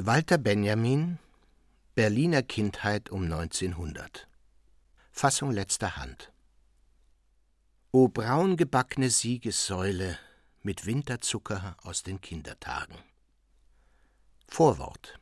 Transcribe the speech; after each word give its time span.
Walter 0.00 0.38
Benjamin 0.38 1.18
Berliner 1.94 2.42
Kindheit 2.42 3.10
um 3.10 3.24
1900 3.24 4.26
Fassung 5.10 5.50
letzter 5.50 5.98
Hand. 5.98 6.32
O 7.90 8.08
braungebackne 8.08 9.10
Siegessäule 9.10 10.18
mit 10.62 10.86
Winterzucker 10.86 11.76
aus 11.82 12.02
den 12.02 12.22
Kindertagen. 12.22 12.96
Vorwort. 14.48 15.20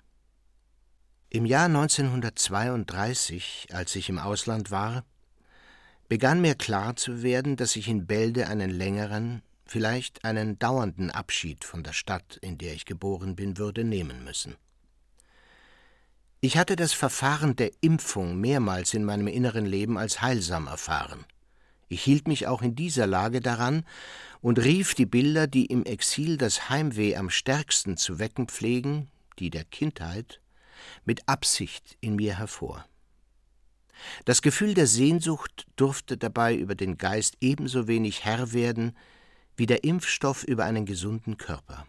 Im 1.31 1.47
Jahr 1.47 1.67
1932, 1.67 3.71
als 3.73 3.97
ich 3.97 4.09
im 4.09 4.21
Ausland 4.21 4.71
war, 4.71 5.05
begann 6.09 6.41
mir 6.41 6.55
klar 6.55 6.95
zu 6.95 7.25
werden, 7.25 7.57
dass 7.57 7.75
ich 7.75 7.89
in 7.89 8.07
Bälde 8.07 8.47
einen 8.47 8.71
längeren, 8.71 9.43
vielleicht 9.71 10.25
einen 10.25 10.59
dauernden 10.59 11.13
Abschied 11.13 11.65
von 11.65 11.85
der 11.85 11.93
Stadt, 11.93 12.39
in 12.41 12.59
der 12.59 12.75
ich 12.75 12.87
geboren 12.87 13.37
bin, 13.37 13.57
würde 13.57 13.85
nehmen 13.85 14.25
müssen. 14.25 14.57
Ich 16.41 16.57
hatte 16.57 16.75
das 16.75 16.93
Verfahren 16.93 17.55
der 17.55 17.71
Impfung 17.81 18.41
mehrmals 18.41 18.95
in 18.95 19.05
meinem 19.05 19.29
inneren 19.29 19.67
Leben 19.67 19.97
als 19.97 20.23
heilsam 20.23 20.67
erfahren. 20.67 21.25
Ich 21.89 22.03
hielt 22.03 22.27
mich 22.27 22.49
auch 22.49 22.63
in 22.63 22.75
dieser 22.75 23.07
Lage 23.07 23.41
daran 23.41 23.85
und 24.41 24.59
rief 24.59 24.95
die 24.95 25.07
Bilder, 25.07 25.47
die 25.47 25.67
im 25.67 25.85
Exil 25.85 26.37
das 26.37 26.69
Heimweh 26.69 27.15
am 27.15 27.31
stärksten 27.31 27.97
zu 27.97 28.19
wecken 28.19 28.49
pflegen, 28.49 29.09
die 29.39 29.51
der 29.51 29.65
Kindheit, 29.65 30.41
mit 31.05 31.29
Absicht 31.29 31.97
in 32.01 32.17
mir 32.17 32.39
hervor. 32.39 32.85
Das 34.25 34.43
Gefühl 34.43 34.75
der 34.75 34.89
Sehnsucht 34.89 35.67
durfte 35.77 36.17
dabei 36.17 36.57
über 36.57 36.75
den 36.75 36.99
Geist 36.99 37.37
ebenso 37.41 37.87
wenig 37.87 38.25
Herr 38.25 38.53
werden 38.53 38.97
wie 39.61 39.67
der 39.67 39.85
Impfstoff 39.85 40.43
über 40.43 40.65
einen 40.65 40.87
gesunden 40.87 41.37
Körper. 41.37 41.87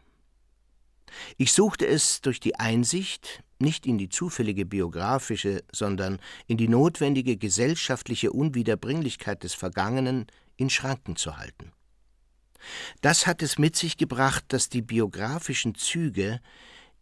Ich 1.37 1.53
suchte 1.53 1.87
es 1.87 2.19
durch 2.19 2.41
die 2.41 2.59
Einsicht, 2.59 3.45
nicht 3.59 3.85
in 3.85 3.97
die 3.97 4.09
zufällige 4.09 4.65
biografische, 4.65 5.63
sondern 5.71 6.19
in 6.47 6.57
die 6.57 6.67
notwendige 6.67 7.37
gesellschaftliche 7.37 8.33
Unwiederbringlichkeit 8.33 9.43
des 9.43 9.53
Vergangenen 9.53 10.27
in 10.57 10.69
Schranken 10.69 11.15
zu 11.15 11.37
halten. 11.37 11.71
Das 12.99 13.25
hat 13.25 13.41
es 13.41 13.57
mit 13.57 13.77
sich 13.77 13.95
gebracht, 13.95 14.43
dass 14.49 14.67
die 14.67 14.81
biografischen 14.81 15.73
Züge, 15.73 16.41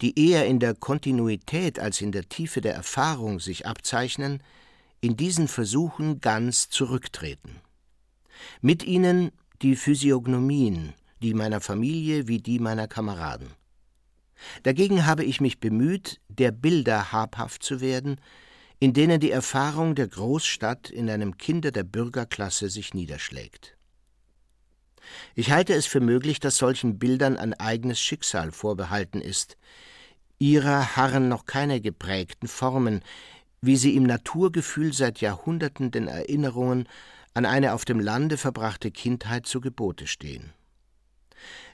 die 0.02 0.20
eher 0.30 0.46
in 0.46 0.60
der 0.60 0.76
Kontinuität 0.76 1.80
als 1.80 2.00
in 2.00 2.12
der 2.12 2.30
Tiefe 2.30 2.62
der 2.62 2.76
Erfahrung 2.76 3.40
sich 3.40 3.66
abzeichnen, 3.66 4.44
in 5.02 5.18
diesen 5.18 5.48
Versuchen 5.48 6.22
ganz 6.22 6.70
zurücktreten. 6.70 7.60
Mit 8.62 8.84
ihnen 8.84 9.32
die 9.62 9.76
Physiognomien, 9.76 10.94
die 11.22 11.34
meiner 11.34 11.60
Familie 11.60 12.28
wie 12.28 12.40
die 12.40 12.60
meiner 12.60 12.88
Kameraden. 12.88 13.50
Dagegen 14.64 15.06
habe 15.06 15.26
ich 15.26 15.42
mich 15.42 15.60
bemüht, 15.60 16.22
der 16.30 16.52
Bilder 16.52 17.12
habhaft 17.12 17.62
zu 17.62 17.82
werden, 17.82 18.22
in 18.80 18.94
denen 18.94 19.20
die 19.20 19.32
Erfahrung 19.32 19.96
der 19.96 20.08
Großstadt 20.08 20.90
in 20.90 21.10
einem 21.10 21.38
Kinder 21.38 21.72
der 21.72 21.84
Bürgerklasse 21.84 22.70
sich 22.70 22.94
niederschlägt. 22.94 23.76
Ich 25.36 25.52
halte 25.52 25.74
es 25.74 25.86
für 25.86 26.00
möglich, 26.00 26.40
dass 26.40 26.58
solchen 26.58 26.98
Bildern 26.98 27.36
ein 27.36 27.54
eigenes 27.54 28.00
Schicksal 28.00 28.52
vorbehalten 28.52 29.22
ist. 29.22 29.58
Ihrer 30.38 30.96
harren 30.96 31.28
noch 31.28 31.46
keine 31.46 31.82
geprägten 31.82 32.48
Formen, 32.48 33.02
wie 33.62 33.76
sie 33.76 33.96
im 33.96 34.04
Naturgefühl 34.04 34.94
seit 34.94 35.20
Jahrhunderten 35.20 35.92
den 35.92 36.08
Erinnerungen 36.08 36.88
an 37.40 37.46
eine 37.46 37.74
auf 37.74 37.86
dem 37.86 38.02
Lande 38.02 38.36
verbrachte 38.36 38.92
Kindheit 38.92 39.46
zu 39.46 39.62
Gebote 39.62 40.08
stehen. 40.08 40.52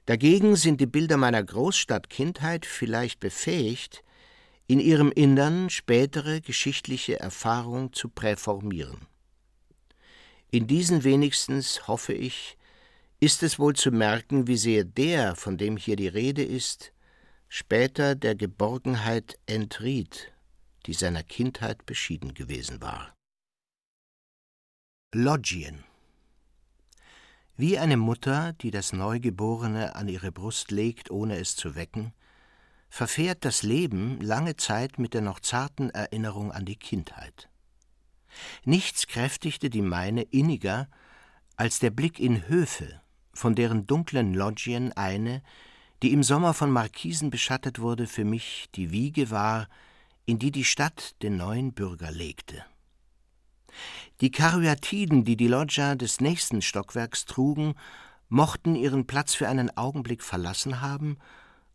Dagegen 0.05 0.55
sind 0.55 0.79
die 0.79 0.85
Bilder 0.85 1.17
meiner 1.17 1.43
Großstadtkindheit 1.43 2.67
vielleicht 2.67 3.19
befähigt, 3.19 4.03
in 4.67 4.79
ihrem 4.79 5.11
Innern 5.11 5.71
spätere 5.71 6.39
geschichtliche 6.39 7.19
Erfahrung 7.19 7.93
zu 7.93 8.09
präformieren. 8.09 9.07
In 10.51 10.67
diesen 10.67 11.03
wenigstens, 11.03 11.87
hoffe 11.87 12.13
ich, 12.13 12.59
ist 13.19 13.41
es 13.41 13.57
wohl 13.57 13.75
zu 13.75 13.89
merken, 13.89 14.45
wie 14.45 14.57
sehr 14.57 14.83
der, 14.83 15.35
von 15.35 15.57
dem 15.57 15.77
hier 15.77 15.95
die 15.95 16.07
Rede 16.07 16.43
ist, 16.43 16.93
später 17.49 18.13
der 18.13 18.35
Geborgenheit 18.35 19.39
entriet, 19.47 20.31
die 20.85 20.93
seiner 20.93 21.23
Kindheit 21.23 21.87
beschieden 21.87 22.35
gewesen 22.35 22.81
war. 22.81 23.14
Loggien 25.17 25.85
wie 27.55 27.79
eine 27.79 27.95
Mutter, 27.95 28.51
die 28.51 28.69
das 28.69 28.91
Neugeborene 28.91 29.95
an 29.95 30.09
ihre 30.09 30.33
Brust 30.33 30.71
legt, 30.71 31.09
ohne 31.09 31.37
es 31.37 31.55
zu 31.55 31.73
wecken, 31.73 32.11
verfährt 32.89 33.45
das 33.45 33.63
Leben 33.63 34.19
lange 34.19 34.57
Zeit 34.57 34.99
mit 34.99 35.13
der 35.13 35.21
noch 35.21 35.39
zarten 35.39 35.89
Erinnerung 35.89 36.51
an 36.51 36.65
die 36.65 36.75
Kindheit. 36.75 37.47
Nichts 38.65 39.07
kräftigte 39.07 39.69
die 39.69 39.81
meine 39.81 40.23
inniger 40.23 40.89
als 41.55 41.79
der 41.79 41.91
Blick 41.91 42.19
in 42.19 42.49
Höfe, 42.49 42.99
von 43.33 43.55
deren 43.55 43.87
dunklen 43.87 44.33
Loggien 44.33 44.91
eine, 44.97 45.41
die 46.03 46.11
im 46.11 46.23
Sommer 46.23 46.53
von 46.53 46.71
Markisen 46.71 47.29
beschattet 47.29 47.79
wurde, 47.79 48.07
für 48.07 48.25
mich 48.25 48.65
die 48.75 48.91
Wiege 48.91 49.31
war, 49.31 49.69
in 50.25 50.39
die 50.39 50.51
die 50.51 50.65
Stadt 50.65 51.15
den 51.21 51.37
neuen 51.37 51.71
Bürger 51.71 52.11
legte. 52.11 52.65
Die 54.21 54.31
Karyatiden, 54.31 55.25
die 55.25 55.35
die 55.35 55.47
Loggia 55.47 55.95
des 55.95 56.21
nächsten 56.21 56.61
Stockwerks 56.61 57.25
trugen, 57.25 57.75
mochten 58.29 58.75
ihren 58.75 59.07
Platz 59.07 59.33
für 59.33 59.47
einen 59.47 59.75
Augenblick 59.77 60.23
verlassen 60.23 60.81
haben, 60.81 61.17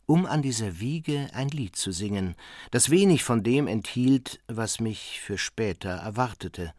um 0.05 0.25
an 0.25 0.41
dieser 0.41 0.79
Wiege 0.79 1.29
ein 1.33 1.49
Lied 1.49 1.75
zu 1.75 1.91
singen, 1.91 2.35
das 2.71 2.89
wenig 2.89 3.23
von 3.23 3.43
dem 3.43 3.67
enthielt, 3.67 4.41
was 4.47 4.79
mich 4.79 5.21
für 5.21 5.37
später 5.37 5.91
erwartete, 5.91 6.73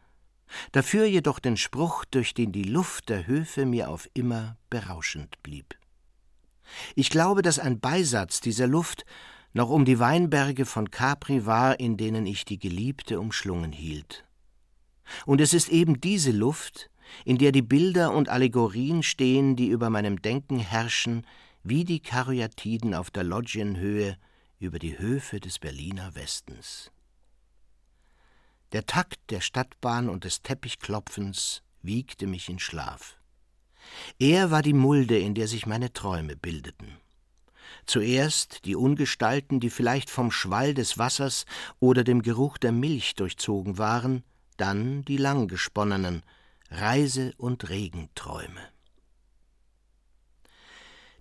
dafür 0.73 1.07
jedoch 1.07 1.39
den 1.39 1.57
Spruch, 1.57 2.05
durch 2.05 2.35
den 2.35 2.53
die 2.53 2.65
Luft 2.65 3.09
der 3.09 3.27
Höfe 3.27 3.65
mir 3.65 3.89
auf 3.89 4.09
immer 4.15 4.57
berauschend 4.69 5.43
blieb. 5.43 5.77
Ich 6.95 7.11
glaube, 7.11 7.43
dass 7.43 7.59
ein 7.59 7.81
Beisatz 7.81 8.41
dieser 8.41 8.67
Luft 8.67 9.05
noch 9.53 9.71
um 9.71 9.85
die 9.85 9.99
Weinberge 9.99 10.65
von 10.65 10.91
Capri 10.91 11.47
war, 11.47 11.79
in 11.79 11.97
denen 11.97 12.27
ich 12.27 12.45
die 12.45 12.59
Geliebte 12.59 13.21
umschlungen 13.21 13.73
hielt. 13.73 14.25
Und 15.27 15.41
es 15.41 15.55
ist 15.55 15.69
eben 15.69 16.01
diese 16.01 16.33
Luft, 16.33 16.91
in 17.25 17.39
der 17.39 17.53
die 17.53 17.63
Bilder 17.63 18.13
und 18.13 18.29
Allegorien 18.29 19.03
stehen, 19.03 19.57
die 19.57 19.69
über 19.69 19.91
meinem 19.91 20.21
Denken 20.23 20.59
herrschen, 20.59 21.27
wie 21.63 21.85
die 21.85 22.01
Karyatiden 22.01 22.95
auf 22.95 23.11
der 23.11 23.25
Loggienhöhe 23.25 24.17
über 24.59 24.79
die 24.79 24.99
Höfe 24.99 25.41
des 25.41 25.59
Berliner 25.59 26.15
Westens. 26.15 26.91
Der 28.73 28.87
Takt 28.87 29.19
der 29.31 29.41
Stadtbahn 29.41 30.09
und 30.09 30.25
des 30.25 30.43
Teppichklopfens 30.43 31.63
wiegte 31.83 32.27
mich 32.27 32.49
in 32.49 32.59
Schlaf. 32.59 33.19
Er 34.19 34.51
war 34.51 34.63
die 34.63 34.73
Mulde, 34.73 35.19
in 35.19 35.35
der 35.35 35.49
sich 35.49 35.67
meine 35.67 35.93
Träume 35.93 36.37
bildeten. 36.37 36.97
Zuerst 37.87 38.65
die 38.65 38.77
Ungestalten, 38.77 39.61
die 39.61 39.71
vielleicht 39.71 40.09
vom 40.11 40.31
Schwall 40.31 40.75
des 40.75 40.99
Wassers 40.99 41.45
oder 41.81 42.05
dem 42.05 42.23
Geruch 42.23 42.59
der 42.59 42.73
Milch 42.73 43.15
durchzogen 43.15 43.79
waren, 43.79 44.23
dann 44.63 45.05
die 45.05 45.17
langgesponnenen 45.17 46.23
Reise- 46.71 47.35
und 47.37 47.69
Regenträume. 47.69 48.61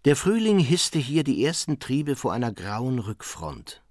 Der 0.05 0.15
Frühling 0.15 0.59
hisste 0.59 0.99
hier 0.99 1.23
die 1.23 1.43
ersten 1.43 1.79
Triebe 1.79 2.15
vor 2.15 2.33
einer 2.33 2.53
grauen 2.53 2.99
Rückfront. 2.99 3.81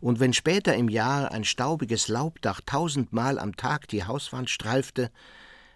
Und 0.00 0.18
wenn 0.18 0.32
später 0.32 0.74
im 0.74 0.88
Jahr 0.88 1.30
ein 1.30 1.44
staubiges 1.44 2.08
Laubdach 2.08 2.60
tausendmal 2.66 3.38
am 3.38 3.54
Tag 3.54 3.86
die 3.86 4.02
Hauswand 4.02 4.50
streifte, 4.50 5.12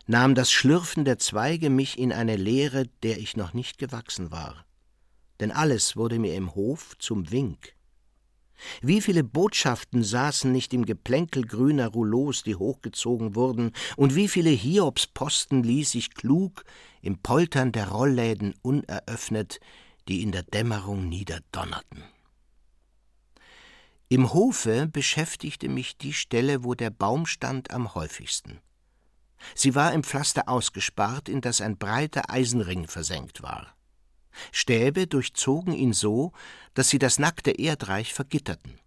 nahm 0.08 0.34
das 0.34 0.50
Schlürfen 0.50 1.04
der 1.04 1.20
Zweige 1.20 1.70
mich 1.70 2.00
in 2.00 2.12
eine 2.12 2.34
Leere, 2.34 2.88
der 3.04 3.18
ich 3.18 3.36
noch 3.36 3.52
nicht 3.52 3.78
gewachsen 3.78 4.32
war. 4.32 4.64
Denn 5.38 5.52
alles 5.52 5.96
wurde 5.96 6.18
mir 6.18 6.34
im 6.34 6.56
Hof 6.56 6.98
zum 6.98 7.30
Wink. 7.30 7.77
Wie 8.82 9.00
viele 9.00 9.24
Botschaften 9.24 10.02
saßen 10.02 10.50
nicht 10.50 10.74
im 10.74 10.84
Geplänkel 10.84 11.46
grüner 11.46 11.88
Rouleaus, 11.88 12.42
die 12.42 12.56
hochgezogen 12.56 13.34
wurden, 13.34 13.72
und 13.96 14.14
wie 14.14 14.28
viele 14.28 14.50
Hiobsposten 14.50 15.62
ließ 15.62 15.94
ich 15.94 16.14
klug 16.14 16.64
im 17.00 17.18
Poltern 17.18 17.72
der 17.72 17.88
Rollläden 17.88 18.54
uneröffnet, 18.62 19.60
die 20.08 20.22
in 20.22 20.32
der 20.32 20.42
Dämmerung 20.42 21.08
niederdonnerten. 21.08 22.02
Im 24.08 24.32
Hofe 24.32 24.86
beschäftigte 24.86 25.68
mich 25.68 25.98
die 25.98 26.14
Stelle, 26.14 26.64
wo 26.64 26.74
der 26.74 26.90
Baum 26.90 27.26
stand, 27.26 27.70
am 27.70 27.94
häufigsten. 27.94 28.60
Sie 29.54 29.74
war 29.74 29.92
im 29.92 30.02
Pflaster 30.02 30.48
ausgespart, 30.48 31.28
in 31.28 31.42
das 31.42 31.60
ein 31.60 31.76
breiter 31.76 32.30
Eisenring 32.30 32.86
versenkt 32.88 33.42
war. 33.42 33.77
Stäbe 34.52 35.06
durchzogen 35.06 35.74
ihn 35.74 35.92
so, 35.92 36.32
dass 36.74 36.88
sie 36.88 36.98
das 36.98 37.18
nackte 37.18 37.50
Erdreich 37.50 38.14
vergitterten. 38.14 38.78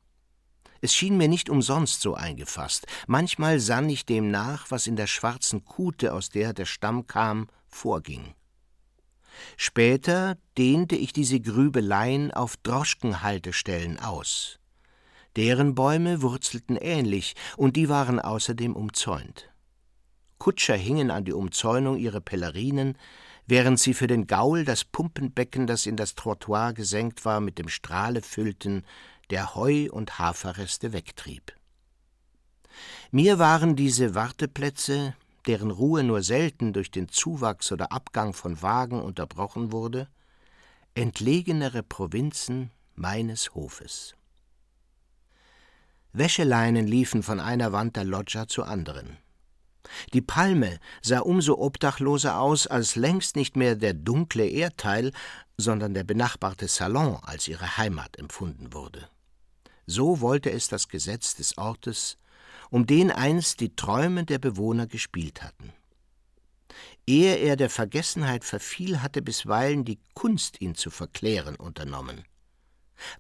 Es 0.82 0.96
schien 0.96 1.18
mir 1.18 1.28
nicht 1.28 1.50
umsonst 1.50 2.02
so 2.02 2.16
eingefasst. 2.16 2.88
Manchmal 3.06 3.60
sann 3.60 3.88
ich 3.90 4.06
dem 4.06 4.32
nach, 4.32 4.72
was 4.72 4.88
in 4.88 4.96
der 4.96 5.08
schwarzen 5.08 5.64
Kute, 5.64 6.14
aus 6.14 6.30
der 6.30 6.54
der 6.54 6.66
Stamm 6.66 7.06
kam, 7.06 7.50
vorging. 7.68 8.34
Später 9.58 10.38
dehnte 10.58 10.96
ich 10.96 11.14
diese 11.14 11.40
Grübeleien 11.40 12.32
auf 12.32 12.58
Droschkenhaltestellen 12.58 14.00
aus. 14.00 14.60
Deren 15.36 15.76
Bäume 15.76 16.22
wurzelten 16.22 16.76
ähnlich, 16.76 17.36
und 17.58 17.76
die 17.76 17.88
waren 17.88 18.20
außerdem 18.20 18.76
umzäunt. 18.76 19.50
Kutscher 20.40 20.76
hingen 20.76 21.12
an 21.12 21.24
die 21.24 21.34
Umzäunung 21.34 21.98
ihre 21.98 22.20
Pellerinen, 22.20 22.98
während 23.48 23.80
sie 23.80 23.94
für 23.94 24.08
den 24.08 24.28
Gaul 24.28 24.66
das 24.66 24.84
Pumpenbecken, 24.84 25.68
das 25.68 25.86
in 25.86 25.98
das 25.98 26.16
Trottoir 26.16 26.74
gesenkt 26.74 27.26
war, 27.26 27.40
mit 27.40 27.58
dem 27.58 27.70
Strahle 27.70 28.22
füllten, 28.22 28.84
der 29.30 29.56
Heu 29.56 29.90
und 29.92 30.20
Haferreste 30.20 30.94
wegtrieb. 30.94 31.54
Mir 33.12 33.40
waren 33.40 33.76
diese 33.76 34.16
Warteplätze, 34.16 35.16
deren 35.48 35.72
Ruhe 35.72 36.04
nur 36.04 36.24
selten 36.24 36.74
durch 36.74 36.92
den 36.92 37.10
Zuwachs 37.10 37.72
oder 37.72 37.92
Abgang 37.92 38.34
von 38.34 38.62
Wagen 38.62 39.02
unterbrochen 39.02 39.72
wurde, 39.72 40.08
entlegenere 40.94 41.84
Provinzen 41.84 42.72
meines 42.96 43.56
Hofes. 43.56 44.16
Wäscheleinen 46.14 46.88
liefen 46.88 47.24
von 47.24 47.40
einer 47.40 47.72
Wand 47.72 47.96
der 47.96 48.04
Loggia 48.04 48.48
zur 48.48 48.68
anderen. 48.68 49.18
Die 50.14 50.22
Palme 50.22 50.80
sah 51.02 51.20
umso 51.20 51.58
obdachloser 51.58 52.40
aus, 52.40 52.68
als 52.68 52.96
längst 52.96 53.36
nicht 53.36 53.56
mehr 53.56 53.76
der 53.76 53.94
dunkle 53.94 54.48
Erdteil, 54.48 55.12
sondern 55.58 55.94
der 55.94 56.04
benachbarte 56.04 56.68
Salon 56.68 57.18
als 57.24 57.48
ihre 57.48 57.78
Heimat 57.78 58.18
empfunden 58.18 58.74
wurde. 58.74 59.08
So 59.86 60.22
wollte 60.22 60.52
es 60.52 60.68
das 60.68 60.88
Gesetz 60.88 61.36
des 61.36 61.58
Ortes, 61.58 62.18
um 62.70 62.86
den 62.86 63.12
einst 63.12 63.60
die 63.60 63.76
Träume 63.76 64.24
der 64.24 64.40
Bewohner 64.40 64.88
gespielt 64.88 65.44
hatten. 65.44 65.74
Ehe 67.06 67.36
er 67.36 67.56
der 67.56 67.70
Vergessenheit 67.70 68.46
verfiel, 68.46 69.02
hatte 69.02 69.22
bisweilen 69.22 69.84
die 69.84 70.00
Kunst, 70.14 70.62
ihn 70.62 70.76
zu 70.76 70.90
verklären, 70.90 71.56
unternommen. 71.56 72.24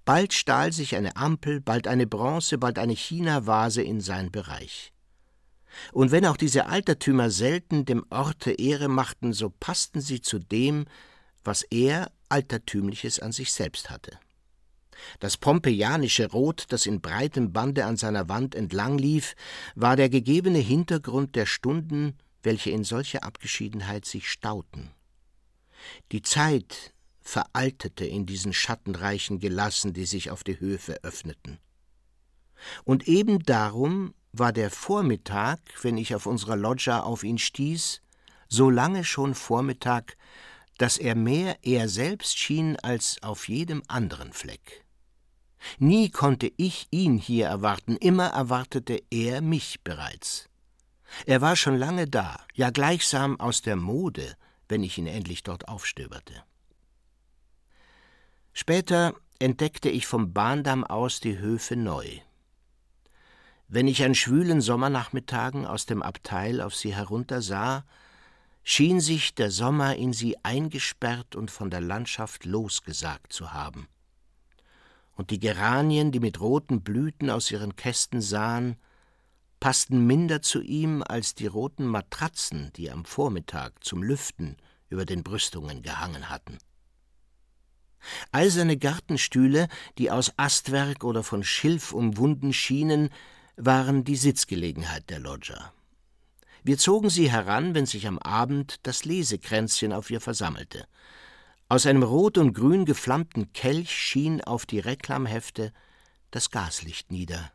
Bald 0.05 0.33
stahl 0.33 0.71
sich 0.71 0.95
eine 0.95 1.15
Ampel, 1.15 1.59
bald 1.59 1.87
eine 1.87 2.07
Bronze, 2.07 2.57
bald 2.57 2.77
eine 2.77 2.93
China-Vase 2.93 3.81
in 3.81 3.99
sein 3.99 4.31
Bereich. 4.31 4.93
Und 5.91 6.11
wenn 6.11 6.25
auch 6.25 6.37
diese 6.37 6.67
Altertümer 6.67 7.29
selten 7.29 7.85
dem 7.85 8.05
Orte 8.09 8.51
Ehre 8.51 8.87
machten, 8.87 9.33
so 9.33 9.49
passten 9.49 10.01
sie 10.01 10.21
zu 10.21 10.39
dem, 10.39 10.85
was 11.43 11.63
er 11.63 12.11
Altertümliches 12.29 13.19
an 13.19 13.31
sich 13.31 13.51
selbst 13.51 13.89
hatte. 13.89 14.19
Das 15.19 15.37
pompeianische 15.37 16.29
Rot, 16.29 16.65
das 16.69 16.85
in 16.85 17.01
breitem 17.01 17.53
Bande 17.53 17.85
an 17.85 17.97
seiner 17.97 18.29
Wand 18.29 18.55
entlang 18.55 18.97
lief, 18.97 19.35
war 19.75 19.95
der 19.95 20.09
gegebene 20.09 20.59
Hintergrund 20.59 21.35
der 21.35 21.45
Stunden, 21.45 22.17
welche 22.43 22.71
in 22.71 22.83
solcher 22.83 23.23
Abgeschiedenheit 23.23 24.05
sich 24.05 24.29
stauten. 24.29 24.91
Die 26.11 26.21
Zeit 26.21 26.93
veraltete 27.21 28.05
in 28.05 28.25
diesen 28.25 28.53
schattenreichen 28.53 29.39
Gelassen, 29.39 29.93
die 29.93 30.05
sich 30.05 30.31
auf 30.31 30.43
die 30.43 30.59
Höfe 30.59 31.03
öffneten. 31.03 31.59
Und 32.83 33.07
eben 33.07 33.39
darum 33.39 34.13
war 34.33 34.53
der 34.53 34.69
Vormittag, 34.69 35.59
wenn 35.81 35.97
ich 35.97 36.15
auf 36.15 36.25
unserer 36.25 36.55
Loggia 36.55 37.01
auf 37.01 37.23
ihn 37.23 37.37
stieß, 37.37 38.01
so 38.47 38.69
lange 38.69 39.03
schon 39.03 39.35
Vormittag, 39.35 40.17
dass 40.77 40.97
er 40.97 41.15
mehr 41.15 41.57
er 41.61 41.89
selbst 41.89 42.37
schien 42.37 42.77
als 42.77 43.21
auf 43.23 43.47
jedem 43.47 43.83
anderen 43.87 44.33
Fleck. 44.33 44.83
Nie 45.77 46.09
konnte 46.09 46.51
ich 46.57 46.87
ihn 46.91 47.17
hier 47.17 47.47
erwarten, 47.47 47.95
immer 47.97 48.27
erwartete 48.27 49.03
er 49.11 49.41
mich 49.41 49.81
bereits. 49.83 50.49
Er 51.25 51.41
war 51.41 51.55
schon 51.55 51.77
lange 51.77 52.07
da, 52.07 52.39
ja 52.53 52.69
gleichsam 52.69 53.39
aus 53.39 53.61
der 53.61 53.75
Mode, 53.75 54.35
wenn 54.69 54.83
ich 54.83 54.97
ihn 54.97 55.07
endlich 55.07 55.43
dort 55.43 55.67
aufstöberte. 55.67 56.43
Später 58.53 59.13
entdeckte 59.39 59.89
ich 59.89 60.07
vom 60.07 60.33
Bahndamm 60.33 60.83
aus 60.83 61.19
die 61.19 61.37
Höfe 61.37 61.75
neu. 61.75 62.21
Wenn 63.73 63.87
ich 63.87 64.03
an 64.03 64.15
schwülen 64.15 64.59
Sommernachmittagen 64.59 65.65
aus 65.65 65.85
dem 65.85 66.03
Abteil 66.03 66.59
auf 66.59 66.75
sie 66.75 66.93
heruntersah, 66.93 67.85
schien 68.65 68.99
sich 68.99 69.33
der 69.33 69.49
Sommer 69.49 69.95
in 69.95 70.11
sie 70.11 70.35
eingesperrt 70.43 71.37
und 71.37 71.49
von 71.49 71.69
der 71.69 71.79
Landschaft 71.79 72.43
losgesagt 72.43 73.31
zu 73.31 73.53
haben. 73.53 73.87
Und 75.15 75.29
die 75.29 75.39
Geranien, 75.39 76.11
die 76.11 76.19
mit 76.19 76.41
roten 76.41 76.81
Blüten 76.81 77.29
aus 77.29 77.49
ihren 77.49 77.77
Kästen 77.77 78.19
sahen, 78.19 78.75
passten 79.61 80.05
minder 80.05 80.41
zu 80.41 80.61
ihm 80.61 81.01
als 81.01 81.33
die 81.33 81.47
roten 81.47 81.85
Matratzen, 81.85 82.73
die 82.75 82.91
am 82.91 83.05
Vormittag 83.05 83.81
zum 83.85 84.03
Lüften 84.03 84.57
über 84.89 85.05
den 85.05 85.23
Brüstungen 85.23 85.81
gehangen 85.81 86.29
hatten. 86.29 86.57
Eiserne 88.33 88.75
Gartenstühle, 88.75 89.69
die 89.97 90.11
aus 90.11 90.33
Astwerk 90.35 91.05
oder 91.05 91.23
von 91.23 91.45
Schilf 91.45 91.93
umwunden 91.93 92.51
schienen, 92.51 93.11
waren 93.55 94.03
die 94.03 94.15
Sitzgelegenheit 94.15 95.09
der 95.09 95.19
Loggia. 95.19 95.73
Wir 96.63 96.77
zogen 96.77 97.09
sie 97.09 97.31
heran, 97.31 97.73
wenn 97.73 97.85
sich 97.85 98.07
am 98.07 98.19
Abend 98.19 98.79
das 98.83 99.03
Lesekränzchen 99.05 99.93
auf 99.93 100.11
ihr 100.11 100.21
versammelte. 100.21 100.87
Aus 101.69 101.85
einem 101.85 102.03
rot 102.03 102.37
und 102.37 102.53
grün 102.53 102.85
geflammten 102.85 103.53
Kelch 103.53 103.91
schien 103.91 104.41
auf 104.41 104.65
die 104.65 104.79
Reklamhefte 104.79 105.73
das 106.29 106.51
Gaslicht 106.51 107.11
nieder. 107.11 107.51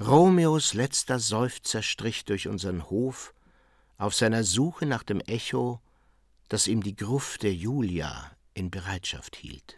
Romeos 0.00 0.74
letzter 0.74 1.18
Seufzer 1.18 1.82
strich 1.82 2.24
durch 2.24 2.48
unseren 2.48 2.88
Hof 2.90 3.34
auf 3.96 4.14
seiner 4.14 4.44
Suche 4.44 4.86
nach 4.86 5.02
dem 5.02 5.20
Echo, 5.20 5.80
das 6.48 6.66
ihm 6.66 6.82
die 6.82 6.96
Gruft 6.96 7.42
der 7.42 7.54
Julia 7.54 8.30
in 8.54 8.70
Bereitschaft 8.70 9.36
hielt. 9.36 9.77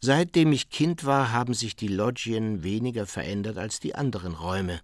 Seitdem 0.00 0.52
ich 0.52 0.70
Kind 0.70 1.04
war, 1.04 1.32
haben 1.32 1.54
sich 1.54 1.74
die 1.74 1.88
Loggien 1.88 2.62
weniger 2.62 3.06
verändert 3.06 3.58
als 3.58 3.80
die 3.80 3.94
anderen 3.94 4.34
Räume. 4.34 4.80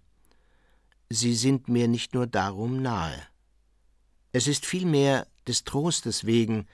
Sie 1.09 1.35
sind 1.35 1.67
mir 1.67 1.87
nicht 1.87 2.13
nur 2.13 2.27
darum 2.27 2.81
nahe. 2.81 3.21
Es 4.31 4.47
ist 4.47 4.65
vielmehr 4.65 5.27
des 5.47 5.63
Trostes 5.63 6.25
wegen, 6.25 6.65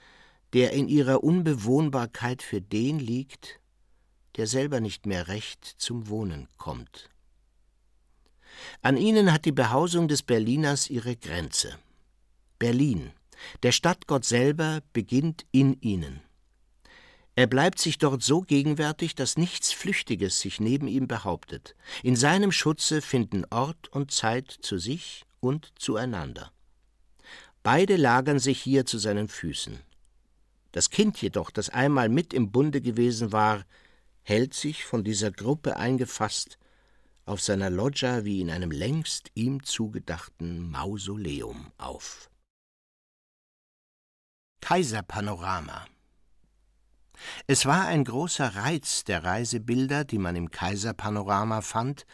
der 0.52 0.72
in 0.72 0.88
ihrer 0.88 1.22
Unbewohnbarkeit 1.22 2.42
für 2.42 2.60
den 2.60 2.98
liegt, 2.98 3.60
der 4.36 4.46
selber 4.46 4.80
nicht 4.80 5.06
mehr 5.06 5.28
recht 5.28 5.64
zum 5.64 6.08
Wohnen 6.08 6.48
kommt. 6.56 7.10
An 8.82 8.96
ihnen 8.96 9.32
hat 9.32 9.44
die 9.44 9.52
Behausung 9.52 10.08
des 10.08 10.22
Berliners 10.22 10.88
ihre 10.90 11.16
Grenze. 11.16 11.78
Berlin, 12.58 13.12
der 13.62 13.72
Stadtgott 13.72 14.24
selber, 14.24 14.82
beginnt 14.92 15.46
in 15.50 15.80
ihnen. 15.80 16.20
Er 17.36 17.46
bleibt 17.46 17.78
sich 17.78 17.98
dort 17.98 18.22
so 18.22 18.40
gegenwärtig, 18.42 19.14
dass 19.14 19.36
nichts 19.36 19.72
Flüchtiges 19.72 20.40
sich 20.40 20.60
neben 20.60 20.88
ihm 20.88 21.06
behauptet. 21.06 21.76
In 22.02 22.16
seinem 22.16 22.52
Schutze 22.52 23.00
finden 23.00 23.44
Ort 23.50 23.88
und 23.88 24.10
Zeit 24.10 24.50
zu 24.50 24.78
sich 24.78 25.24
und 25.40 25.72
zueinander. 25.78 26.52
Beide 27.62 27.96
lagern 27.96 28.38
sich 28.38 28.60
hier 28.60 28.84
zu 28.86 28.98
seinen 28.98 29.28
Füßen. 29.28 29.80
Das 30.72 30.90
Kind 30.90 31.20
jedoch, 31.20 31.50
das 31.50 31.68
einmal 31.68 32.08
mit 32.08 32.32
im 32.32 32.50
Bunde 32.50 32.80
gewesen 32.80 33.32
war, 33.32 33.64
hält 34.22 34.54
sich 34.54 34.84
von 34.84 35.04
dieser 35.04 35.30
Gruppe 35.30 35.76
eingefasst 35.76 36.58
auf 37.26 37.40
seiner 37.40 37.70
Loggia 37.70 38.24
wie 38.24 38.40
in 38.40 38.50
einem 38.50 38.70
längst 38.70 39.30
ihm 39.34 39.62
zugedachten 39.62 40.70
Mausoleum 40.70 41.72
auf. 41.78 42.28
Kaiserpanorama 44.60 45.86
es 47.46 47.66
war 47.66 47.86
ein 47.86 48.04
großer 48.04 48.56
Reiz 48.56 49.04
der 49.04 49.24
Reisebilder, 49.24 50.04
die 50.04 50.18
man 50.18 50.36
im 50.36 50.50
Kaiserpanorama 50.50 51.60
fand, 51.60 52.06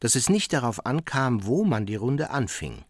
dass 0.00 0.14
es 0.14 0.28
nicht 0.28 0.52
darauf 0.52 0.84
ankam, 0.84 1.44
wo 1.44 1.64
man 1.64 1.86
die 1.86 1.96
Runde 1.96 2.30
anfing. 2.30 2.84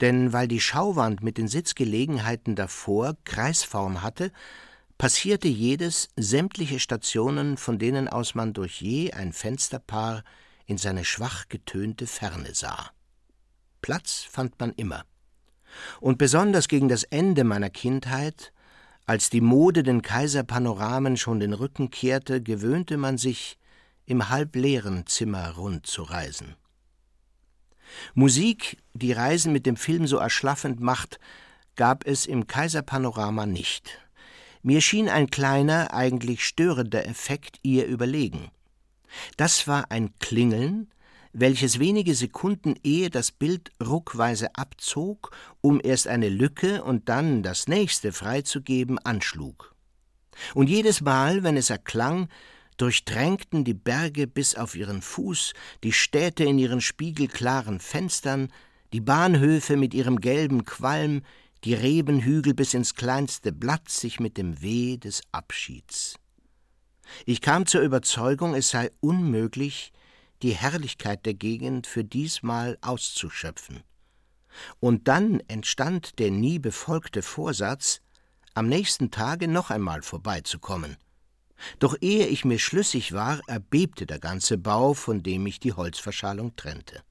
Denn 0.00 0.32
weil 0.32 0.48
die 0.48 0.60
Schauwand 0.60 1.22
mit 1.22 1.38
den 1.38 1.48
Sitzgelegenheiten 1.48 2.56
davor 2.56 3.16
Kreisform 3.24 4.02
hatte, 4.02 4.32
passierte 4.98 5.48
jedes 5.48 6.10
sämtliche 6.16 6.78
Stationen, 6.78 7.56
von 7.56 7.78
denen 7.78 8.08
aus 8.08 8.34
man 8.34 8.52
durch 8.52 8.80
je 8.80 9.12
ein 9.12 9.32
Fensterpaar 9.32 10.22
in 10.66 10.78
seine 10.78 11.04
schwach 11.04 11.48
getönte 11.48 12.06
Ferne 12.06 12.54
sah. 12.54 12.90
Platz 13.80 14.26
fand 14.30 14.58
man 14.60 14.72
immer. 14.72 15.04
Und 16.00 16.18
besonders 16.18 16.68
gegen 16.68 16.88
das 16.88 17.02
Ende 17.02 17.44
meiner 17.44 17.70
Kindheit 17.70 18.52
als 19.06 19.30
die 19.30 19.40
Mode 19.40 19.82
den 19.82 20.02
Kaiserpanoramen 20.02 21.16
schon 21.16 21.40
den 21.40 21.52
Rücken 21.52 21.90
kehrte, 21.90 22.42
gewöhnte 22.42 22.96
man 22.96 23.18
sich, 23.18 23.58
im 24.04 24.28
halbleeren 24.28 25.06
Zimmer 25.06 25.50
rund 25.52 25.86
zu 25.86 26.02
reisen. 26.02 26.56
Musik, 28.14 28.78
die 28.94 29.12
Reisen 29.12 29.52
mit 29.52 29.66
dem 29.66 29.76
Film 29.76 30.06
so 30.06 30.16
erschlaffend 30.16 30.80
macht, 30.80 31.18
gab 31.76 32.06
es 32.06 32.26
im 32.26 32.46
Kaiserpanorama 32.46 33.46
nicht. 33.46 33.98
Mir 34.62 34.80
schien 34.80 35.08
ein 35.08 35.28
kleiner, 35.30 35.92
eigentlich 35.92 36.44
störender 36.44 37.06
Effekt 37.06 37.58
ihr 37.62 37.86
überlegen. 37.86 38.50
Das 39.36 39.66
war 39.66 39.90
ein 39.90 40.16
Klingeln, 40.18 40.88
welches 41.32 41.78
wenige 41.78 42.14
Sekunden 42.14 42.74
ehe 42.82 43.10
das 43.10 43.32
Bild 43.32 43.72
ruckweise 43.82 44.54
abzog, 44.54 45.30
um 45.60 45.80
erst 45.82 46.06
eine 46.08 46.28
Lücke 46.28 46.84
und 46.84 47.08
dann 47.08 47.42
das 47.42 47.68
nächste 47.68 48.12
freizugeben, 48.12 48.98
anschlug. 48.98 49.74
Und 50.54 50.68
jedes 50.68 51.00
Mal, 51.00 51.42
wenn 51.42 51.56
es 51.56 51.70
erklang, 51.70 52.28
durchtränkten 52.76 53.64
die 53.64 53.74
Berge 53.74 54.26
bis 54.26 54.54
auf 54.54 54.74
ihren 54.74 55.02
Fuß, 55.02 55.52
die 55.84 55.92
Städte 55.92 56.44
in 56.44 56.58
ihren 56.58 56.80
spiegelklaren 56.80 57.80
Fenstern, 57.80 58.52
die 58.92 59.00
Bahnhöfe 59.00 59.76
mit 59.76 59.94
ihrem 59.94 60.20
gelben 60.20 60.64
Qualm, 60.64 61.22
die 61.64 61.74
Rebenhügel 61.74 62.54
bis 62.54 62.74
ins 62.74 62.94
kleinste 62.94 63.52
Blatt 63.52 63.88
sich 63.88 64.20
mit 64.20 64.36
dem 64.36 64.60
Weh 64.60 64.96
des 64.96 65.22
Abschieds. 65.32 66.16
Ich 67.24 67.40
kam 67.40 67.66
zur 67.66 67.82
Überzeugung, 67.82 68.54
es 68.54 68.70
sei 68.70 68.90
unmöglich, 69.00 69.92
die 70.42 70.54
Herrlichkeit 70.54 71.24
der 71.24 71.34
Gegend 71.34 71.86
für 71.86 72.04
diesmal 72.04 72.78
auszuschöpfen. 72.80 73.82
Und 74.80 75.08
dann 75.08 75.40
entstand 75.48 76.18
der 76.18 76.30
nie 76.30 76.58
befolgte 76.58 77.22
Vorsatz, 77.22 78.00
am 78.54 78.68
nächsten 78.68 79.10
Tage 79.10 79.48
noch 79.48 79.70
einmal 79.70 80.02
vorbeizukommen. 80.02 80.98
Doch 81.78 81.96
ehe 82.00 82.26
ich 82.26 82.44
mir 82.44 82.58
schlüssig 82.58 83.12
war, 83.12 83.40
erbebte 83.46 84.04
der 84.04 84.18
ganze 84.18 84.58
Bau, 84.58 84.94
von 84.94 85.22
dem 85.22 85.44
mich 85.44 85.60
die 85.60 85.72
Holzverschalung 85.72 86.56
trennte. 86.56 87.02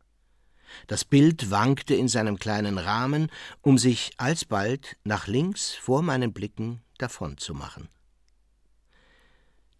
Das 0.88 1.03
Bild 1.03 1.50
wankte 1.50 1.95
in 1.95 2.07
seinem 2.07 2.38
kleinen 2.38 2.77
Rahmen, 2.77 3.29
um 3.61 3.77
sich 3.77 4.11
alsbald 4.17 4.97
nach 5.03 5.27
links 5.27 5.73
vor 5.73 6.01
meinen 6.01 6.33
Blicken 6.33 6.81
davonzumachen. 6.97 7.89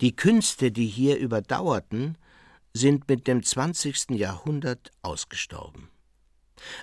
Die 0.02 0.16
Künste, 0.16 0.72
die 0.72 0.88
hier 0.88 1.18
überdauerten, 1.18 2.18
sind 2.74 3.08
mit 3.10 3.28
dem 3.28 3.44
zwanzigsten 3.44 4.16
Jahrhundert 4.16 4.92
ausgestorben. 5.02 5.90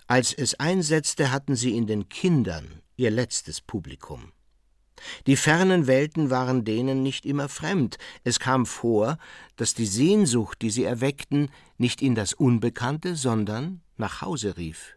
Als 0.07 0.33
es 0.33 0.59
einsetzte, 0.59 1.31
hatten 1.31 1.57
sie 1.57 1.77
in 1.77 1.87
den 1.87 2.09
Kindern 2.09 2.83
ihr 2.97 3.11
letztes 3.11 3.61
Publikum. 3.61 4.33
Die 5.27 5.37
fernen 5.37 5.87
Welten 5.87 6.31
waren 6.31 6.65
denen 6.65 7.03
nicht 7.03 7.25
immer 7.25 7.49
fremd. 7.49 7.99
Es 8.25 8.41
kam 8.41 8.67
vor, 8.67 9.19
dass 9.57 9.75
die 9.75 9.87
Sehnsucht, 9.87 10.61
die 10.61 10.71
sie 10.71 10.85
erweckten, 10.85 11.51
nicht 11.77 12.03
in 12.03 12.17
das 12.17 12.35
Unbekannte, 12.35 13.15
sondern 13.15 13.81
nach 13.97 14.23
Hause 14.23 14.57
rief. 14.57 14.97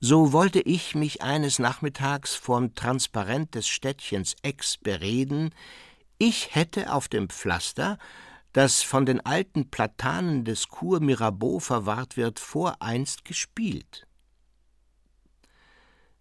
So 0.00 0.34
wollte 0.34 0.60
ich 0.60 0.94
mich 0.94 1.22
eines 1.22 1.58
Nachmittags 1.58 2.34
vorm 2.34 2.74
Transparent 2.74 3.54
des 3.54 3.66
Städtchens 3.68 4.36
Ex 4.42 4.76
bereden, 4.76 5.54
ich 6.18 6.54
hätte 6.54 6.92
auf 6.92 7.08
dem 7.08 7.30
Pflaster, 7.30 7.98
das 8.52 8.82
von 8.82 9.06
den 9.06 9.20
alten 9.20 9.70
Platanen 9.70 10.44
des 10.44 10.68
Cour 10.68 11.00
Mirabeau 11.00 11.58
verwahrt 11.58 12.16
wird, 12.16 12.38
voreinst 12.38 13.24
gespielt. 13.24 14.06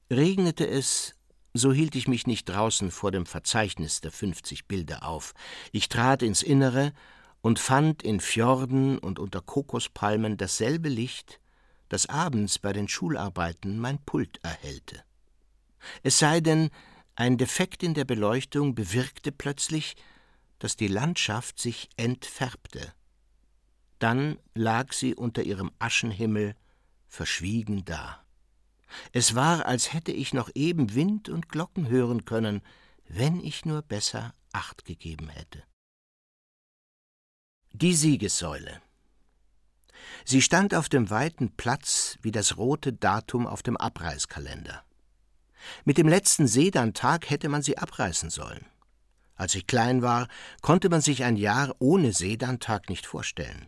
Regnete 0.09 0.67
es, 0.67 1.15
so 1.53 1.73
hielt 1.73 1.95
ich 1.95 2.07
mich 2.07 2.27
nicht 2.27 2.45
draußen 2.47 2.91
vor 2.91 3.11
dem 3.11 3.25
Verzeichnis 3.25 4.01
der 4.01 4.11
fünfzig 4.11 4.67
Bilder 4.67 5.05
auf. 5.05 5.33
Ich 5.71 5.89
trat 5.89 6.21
ins 6.21 6.41
Innere 6.41 6.93
und 7.41 7.59
fand 7.59 8.03
in 8.03 8.19
Fjorden 8.19 8.97
und 8.97 9.19
unter 9.19 9.41
Kokospalmen 9.41 10.37
dasselbe 10.37 10.89
Licht, 10.89 11.39
das 11.89 12.07
abends 12.07 12.59
bei 12.59 12.71
den 12.71 12.87
Schularbeiten 12.87 13.77
mein 13.79 13.99
Pult 14.05 14.39
erhellte. 14.43 15.03
Es 16.03 16.19
sei 16.19 16.39
denn, 16.39 16.69
ein 17.15 17.37
Defekt 17.37 17.83
in 17.83 17.93
der 17.93 18.05
Beleuchtung 18.05 18.75
bewirkte 18.75 19.33
plötzlich, 19.33 19.95
dass 20.61 20.75
die 20.75 20.87
Landschaft 20.87 21.59
sich 21.59 21.89
entfärbte. 21.97 22.93
Dann 23.97 24.37
lag 24.53 24.93
sie 24.93 25.15
unter 25.15 25.41
ihrem 25.41 25.71
Aschenhimmel 25.79 26.55
verschwiegen 27.07 27.83
da. 27.83 28.23
Es 29.11 29.33
war, 29.33 29.65
als 29.65 29.91
hätte 29.91 30.11
ich 30.11 30.35
noch 30.35 30.51
eben 30.53 30.93
Wind 30.93 31.29
und 31.29 31.49
Glocken 31.49 31.89
hören 31.89 32.25
können, 32.25 32.61
wenn 33.07 33.43
ich 33.43 33.65
nur 33.65 33.81
besser 33.81 34.35
Acht 34.53 34.85
gegeben 34.85 35.29
hätte. 35.29 35.63
Die 37.71 37.95
Siegessäule. 37.95 38.81
Sie 40.25 40.43
stand 40.43 40.75
auf 40.75 40.89
dem 40.89 41.09
weiten 41.09 41.55
Platz 41.55 42.19
wie 42.21 42.31
das 42.31 42.57
rote 42.57 42.93
Datum 42.93 43.47
auf 43.47 43.63
dem 43.63 43.77
Abreißkalender. 43.77 44.85
Mit 45.85 45.97
dem 45.97 46.07
letzten 46.07 46.47
Sedantag 46.47 47.31
hätte 47.31 47.49
man 47.49 47.63
sie 47.63 47.79
abreißen 47.79 48.29
sollen. 48.29 48.70
Als 49.41 49.55
ich 49.55 49.65
klein 49.65 50.03
war, 50.03 50.27
konnte 50.61 50.87
man 50.89 51.01
sich 51.01 51.23
ein 51.23 51.35
Jahr 51.35 51.75
ohne 51.79 52.13
Sedantag 52.13 52.89
nicht 52.89 53.07
vorstellen. 53.07 53.65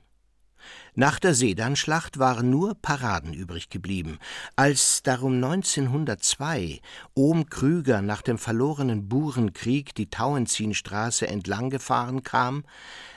Nach 0.93 1.17
der 1.17 1.33
Sedanschlacht 1.33 2.19
waren 2.19 2.51
nur 2.51 2.75
Paraden 2.75 3.33
übrig 3.33 3.69
geblieben. 3.69 4.19
Als 4.55 5.01
darum 5.01 5.33
1902 5.43 6.79
Ohm 7.15 7.49
Krüger 7.49 8.03
nach 8.03 8.21
dem 8.21 8.37
verlorenen 8.37 9.09
Burenkrieg 9.09 9.95
die 9.95 10.11
Tauentzienstraße 10.11 11.27
entlang 11.27 11.71
gefahren 11.71 12.21
kam, 12.21 12.65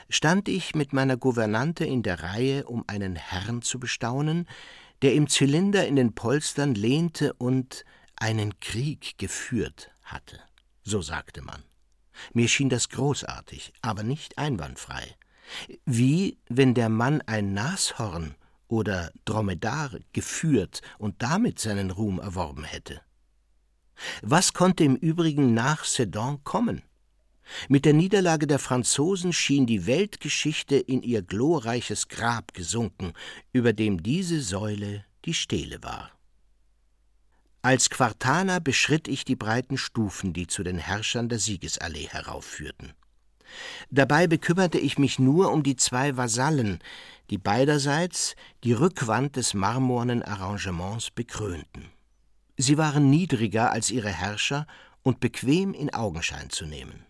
stand 0.09 0.49
ich 0.49 0.75
mit 0.75 0.95
meiner 0.95 1.19
Gouvernante 1.19 1.85
in 1.85 2.03
der 2.03 2.23
Reihe, 2.23 2.65
um 2.65 2.85
einen 2.87 3.17
Herrn 3.17 3.61
zu 3.61 3.79
bestaunen, 3.79 4.49
der 5.03 5.13
im 5.13 5.29
Zylinder 5.29 5.87
in 5.87 5.97
den 5.97 6.15
Polstern 6.15 6.75
lehnte 6.75 7.35
und 7.35 7.85
einen 8.17 8.61
Krieg 8.61 9.19
geführt 9.19 9.91
hatte. 10.05 10.41
So 10.85 11.03
sagte 11.03 11.43
man. 11.43 11.63
Mir 12.33 12.49
schien 12.49 12.69
das 12.69 12.89
großartig, 12.89 13.73
aber 13.83 14.03
nicht 14.03 14.39
einwandfrei. 14.39 15.17
Wie 15.85 16.39
wenn 16.49 16.75
der 16.75 16.89
Mann 16.89 17.23
ein 17.23 17.53
Nashorn 17.53 18.35
oder 18.69 19.13
Dromedar 19.25 19.91
geführt 20.13 20.83
und 20.99 21.23
damit 21.23 21.59
seinen 21.59 21.91
Ruhm 21.91 22.19
erworben 22.19 22.65
hätte. 22.65 23.01
Was 24.23 24.53
konnte 24.53 24.85
im 24.85 24.97
Übrigen 24.97 25.55
nach 25.55 25.85
Sedan 25.85 26.43
kommen? 26.45 26.83
Mit 27.69 27.85
der 27.85 27.93
Niederlage 27.93 28.47
der 28.47 28.59
Franzosen 28.59 29.33
schien 29.33 29.67
die 29.67 29.87
Weltgeschichte 29.87 30.77
in 30.77 31.03
ihr 31.03 31.23
glorreiches 31.23 32.09
Grab 32.09 32.53
gesunken, 32.55 33.13
über 33.53 33.73
dem 33.73 34.03
diese 34.03 34.43
Säule 34.43 35.05
die 35.25 35.35
Stele 35.35 35.83
war. 35.83 36.16
Als 37.67 37.91
Quartaner 37.91 38.61
beschritt 38.61 39.09
ich 39.09 39.25
die 39.25 39.35
breiten 39.35 39.77
Stufen, 39.77 40.33
die 40.33 40.47
zu 40.47 40.63
den 40.63 40.79
Herrschern 40.79 41.29
der 41.29 41.41
Siegesallee 41.41 42.07
heraufführten. 42.07 42.93
Dabei 43.91 44.29
bekümmerte 44.29 44.79
ich 44.79 44.99
mich 44.99 45.19
nur 45.19 45.51
um 45.51 45.65
die 45.65 45.75
zwei 45.75 46.17
Vasallen, 46.17 46.79
die 47.29 47.39
beiderseits 47.39 48.37
die 48.63 48.73
Rückwand 48.73 49.35
des 49.35 49.53
marmornen 49.53 50.23
Arrangements 50.23 51.11
bekrönten. 51.11 51.91
Sie 52.57 52.79
waren 52.79 53.11
niedriger 53.11 53.73
als 53.73 53.91
ihre 53.91 54.11
Herrscher 54.11 54.69
und 55.03 55.19
bequem 55.19 55.75
in 55.75 55.93
Augenschein 55.93 56.51
zu 56.51 56.67
nehmen. 56.67 57.05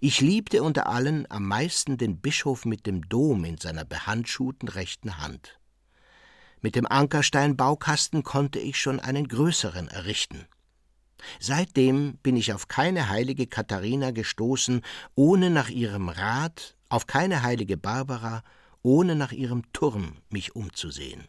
Ich 0.00 0.20
liebte 0.20 0.62
unter 0.62 0.86
allen 0.86 1.28
am 1.28 1.44
meisten 1.44 1.98
den 1.98 2.20
Bischof 2.20 2.66
mit 2.66 2.86
dem 2.86 3.08
Dom 3.08 3.44
in 3.44 3.58
seiner 3.58 3.84
behandschuhten 3.84 4.68
rechten 4.68 5.18
Hand. 5.18 5.58
Mit 6.60 6.74
dem 6.74 6.86
Ankersteinbaukasten 6.86 8.22
konnte 8.22 8.58
ich 8.58 8.80
schon 8.80 9.00
einen 9.00 9.28
größeren 9.28 9.88
errichten. 9.88 10.46
Seitdem 11.40 12.18
bin 12.18 12.36
ich 12.36 12.52
auf 12.52 12.68
keine 12.68 13.08
heilige 13.08 13.46
Katharina 13.46 14.10
gestoßen, 14.10 14.82
ohne 15.14 15.50
nach 15.50 15.68
ihrem 15.68 16.08
Rat, 16.08 16.76
auf 16.88 17.06
keine 17.06 17.42
heilige 17.42 17.76
Barbara, 17.76 18.42
ohne 18.82 19.16
nach 19.16 19.32
ihrem 19.32 19.70
Turm 19.72 20.18
mich 20.30 20.54
umzusehen. 20.54 21.26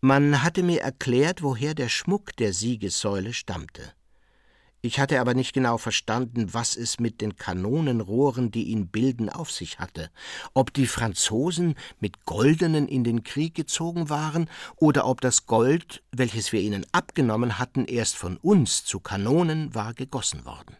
Man 0.00 0.42
hatte 0.42 0.62
mir 0.62 0.80
erklärt, 0.80 1.42
woher 1.42 1.74
der 1.74 1.88
Schmuck 1.88 2.34
der 2.36 2.54
Siegessäule 2.54 3.34
stammte. 3.34 3.92
Ich 4.82 4.98
hatte 4.98 5.20
aber 5.20 5.34
nicht 5.34 5.52
genau 5.52 5.76
verstanden, 5.76 6.54
was 6.54 6.74
es 6.74 6.98
mit 6.98 7.20
den 7.20 7.36
Kanonenrohren, 7.36 8.50
die 8.50 8.64
ihn 8.64 8.88
bilden, 8.88 9.28
auf 9.28 9.50
sich 9.50 9.78
hatte, 9.78 10.10
ob 10.54 10.72
die 10.72 10.86
Franzosen 10.86 11.74
mit 12.00 12.24
goldenen 12.24 12.88
in 12.88 13.04
den 13.04 13.22
Krieg 13.22 13.54
gezogen 13.54 14.08
waren, 14.08 14.48
oder 14.76 15.06
ob 15.06 15.20
das 15.20 15.44
Gold, 15.44 16.02
welches 16.12 16.52
wir 16.52 16.62
ihnen 16.62 16.86
abgenommen 16.92 17.58
hatten, 17.58 17.84
erst 17.84 18.16
von 18.16 18.38
uns 18.38 18.84
zu 18.84 19.00
Kanonen 19.00 19.74
war 19.74 19.92
gegossen 19.92 20.46
worden. 20.46 20.76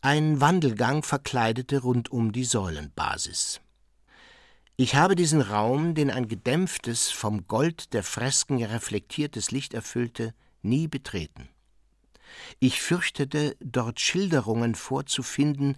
Ein 0.00 0.40
Wandelgang 0.40 1.02
verkleidete 1.02 1.80
rundum 1.80 2.32
die 2.32 2.44
Säulenbasis. 2.44 3.60
Ich 4.76 4.94
habe 4.94 5.14
diesen 5.14 5.42
Raum, 5.42 5.94
den 5.94 6.10
ein 6.10 6.28
gedämpftes, 6.28 7.10
vom 7.10 7.46
Gold 7.48 7.92
der 7.92 8.04
Fresken 8.04 8.62
reflektiertes 8.62 9.50
Licht 9.50 9.74
erfüllte, 9.74 10.34
nie 10.62 10.88
betreten. 10.88 11.48
Ich 12.58 12.80
fürchtete, 12.80 13.56
dort 13.60 14.00
Schilderungen 14.00 14.74
vorzufinden, 14.74 15.76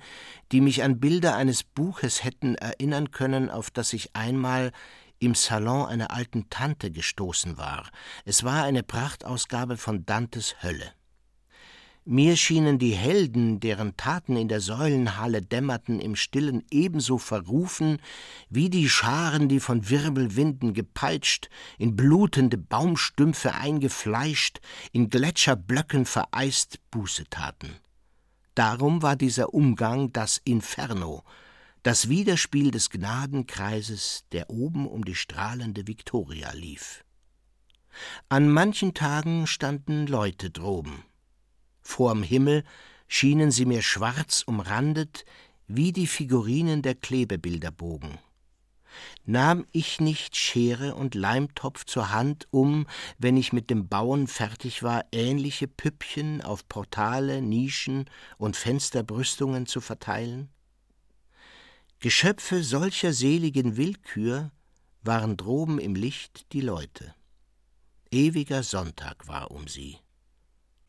die 0.53 0.61
mich 0.61 0.83
an 0.83 1.01
Bilder 1.01 1.37
eines 1.37 1.63
Buches 1.63 2.25
hätten 2.25 2.55
erinnern 2.55 3.11
können, 3.11 3.51
auf 3.51 3.71
das 3.71 3.93
ich 3.93 4.15
einmal 4.15 4.73
im 5.19 5.35
Salon 5.35 5.87
einer 5.87 6.11
alten 6.11 6.49
Tante 6.51 6.91
gestoßen 6.91 7.59
war. 7.59 7.91
Es 8.25 8.43
war 8.43 8.65
eine 8.65 8.83
Prachtausgabe 8.83 9.77
von 9.77 10.07
Dantes 10.07 10.63
Hölle. 10.63 10.93
Mir 12.13 12.35
schienen 12.37 12.81
die 12.81 12.97
Helden, 12.97 13.61
deren 13.61 13.97
Taten 13.97 14.35
in 14.35 14.49
der 14.49 14.61
Säulenhalle 14.61 15.43
dämmerten, 15.43 16.01
im 16.01 16.17
Stillen 16.17 16.65
ebenso 16.73 17.19
verrufen 17.19 18.03
wie 18.49 18.69
die 18.69 18.89
Scharen, 18.89 19.49
die 19.49 19.61
von 19.61 19.89
Wirbelwinden 19.89 20.75
gepeitscht, 20.75 21.51
in 21.79 21.95
blutende 21.95 22.59
Baumstümpfe 22.59 23.55
eingefleischt, 23.55 24.59
in 24.91 25.09
Gletscherblöcken 25.09 26.05
vereist 26.05 26.81
Buße 26.91 27.27
taten. 27.31 27.77
Darum 28.57 29.03
war 29.03 29.15
dieser 29.15 29.55
Umgang 29.55 30.13
das 30.13 30.41
Inferno, 30.43 31.23
das 31.85 32.09
Widerspiel 32.09 32.73
des 32.73 32.91
Gnadenkreises, 32.91 34.25
der 34.33 34.51
oben 34.51 34.89
um 34.89 35.05
die 35.05 35.15
strahlende 35.15 35.87
Viktoria 35.87 36.51
lief. 36.55 37.05
An 38.29 38.49
manchen 38.49 38.95
Tagen 38.95 39.47
standen 39.47 40.09
Leute 40.09 40.51
droben. 40.51 41.05
Vorm 41.91 42.23
Himmel 42.23 42.63
schienen 43.09 43.51
sie 43.51 43.67
mir 43.67 43.83
schwarz 43.83 44.45
umrandet, 44.47 45.25
wie 45.67 45.93
die 45.93 46.07
Figurinen 46.07 46.83
der 46.83 46.95
Klebebilderbogen. 46.95 48.19
Nahm 49.25 49.67
ich 49.73 50.01
nicht 50.01 50.37
Schere 50.37 50.95
und 50.95 51.15
Leimtopf 51.15 51.85
zur 51.85 52.13
Hand, 52.13 52.47
um, 52.51 52.87
wenn 53.19 53.37
ich 53.37 53.53
mit 53.53 53.71
dem 53.71 53.89
Bauen 53.89 54.29
fertig 54.29 54.85
war, 54.85 55.05
ähnliche 55.11 55.67
Püppchen 55.67 56.43
auf 56.43 56.69
Portale, 56.69 57.43
Nischen 57.43 58.09
und 58.39 58.57
Fensterbrüstungen 58.57 59.67
zu 59.67 59.81
verteilen? 59.81 60.49
Geschöpfe 61.99 62.63
solcher 62.63 63.13
seligen 63.13 63.77
Willkür 63.77 64.53
waren 65.03 65.37
droben 65.37 65.79
im 65.81 65.97
Licht 65.97 66.53
die 66.53 66.63
Leute. 66.63 67.15
Ewiger 68.13 68.63
Sonntag 68.63 69.27
war 69.27 69.51
um 69.51 69.67
sie. 69.67 69.99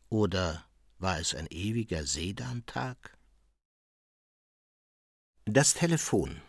Oder 0.08 0.64
war 1.02 1.18
es 1.18 1.34
ein 1.34 1.48
ewiger 1.50 2.06
Sedantag? 2.06 3.18
Das 5.44 5.74
Telefon. 5.74 6.40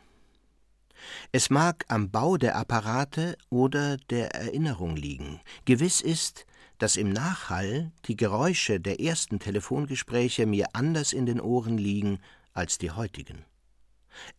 Es 1.31 1.49
mag 1.49 1.83
am 1.87 2.11
Bau 2.11 2.37
der 2.37 2.55
Apparate 2.55 3.35
oder 3.49 3.97
der 3.97 4.35
Erinnerung 4.35 4.95
liegen. 4.95 5.41
Gewiss 5.65 5.99
ist, 5.99 6.45
dass 6.77 6.95
im 6.97 7.09
Nachhall 7.09 7.91
die 8.05 8.15
Geräusche 8.15 8.79
der 8.79 8.99
ersten 8.99 9.39
Telefongespräche 9.39 10.45
mir 10.45 10.67
anders 10.73 11.11
in 11.11 11.25
den 11.25 11.41
Ohren 11.41 11.77
liegen 11.77 12.19
als 12.53 12.77
die 12.77 12.91
heutigen. 12.91 13.45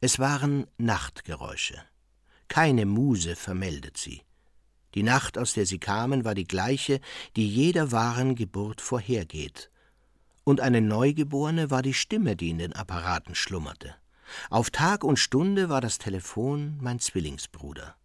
Es 0.00 0.20
waren 0.20 0.66
Nachtgeräusche. 0.78 1.82
Keine 2.46 2.86
Muse 2.86 3.34
vermeldet 3.34 3.98
sie. 3.98 4.22
Die 4.94 5.02
Nacht, 5.02 5.36
aus 5.38 5.54
der 5.54 5.66
sie 5.66 5.80
kamen, 5.80 6.24
war 6.24 6.36
die 6.36 6.46
gleiche, 6.46 7.00
die 7.34 7.48
jeder 7.48 7.90
wahren 7.90 8.36
Geburt 8.36 8.80
vorhergeht. 8.80 9.70
Und 10.44 10.60
eine 10.60 10.80
Neugeborene 10.80 11.70
war 11.70 11.82
die 11.82 11.94
Stimme, 11.94 12.36
die 12.36 12.50
in 12.50 12.58
den 12.58 12.72
Apparaten 12.74 13.34
schlummerte. 13.34 13.94
Auf 14.50 14.70
Tag 14.70 15.04
und 15.04 15.18
Stunde 15.18 15.68
war 15.68 15.80
das 15.80 15.98
Telefon 15.98 16.78
mein 16.80 16.98
Zwillingsbruder. 16.98 17.96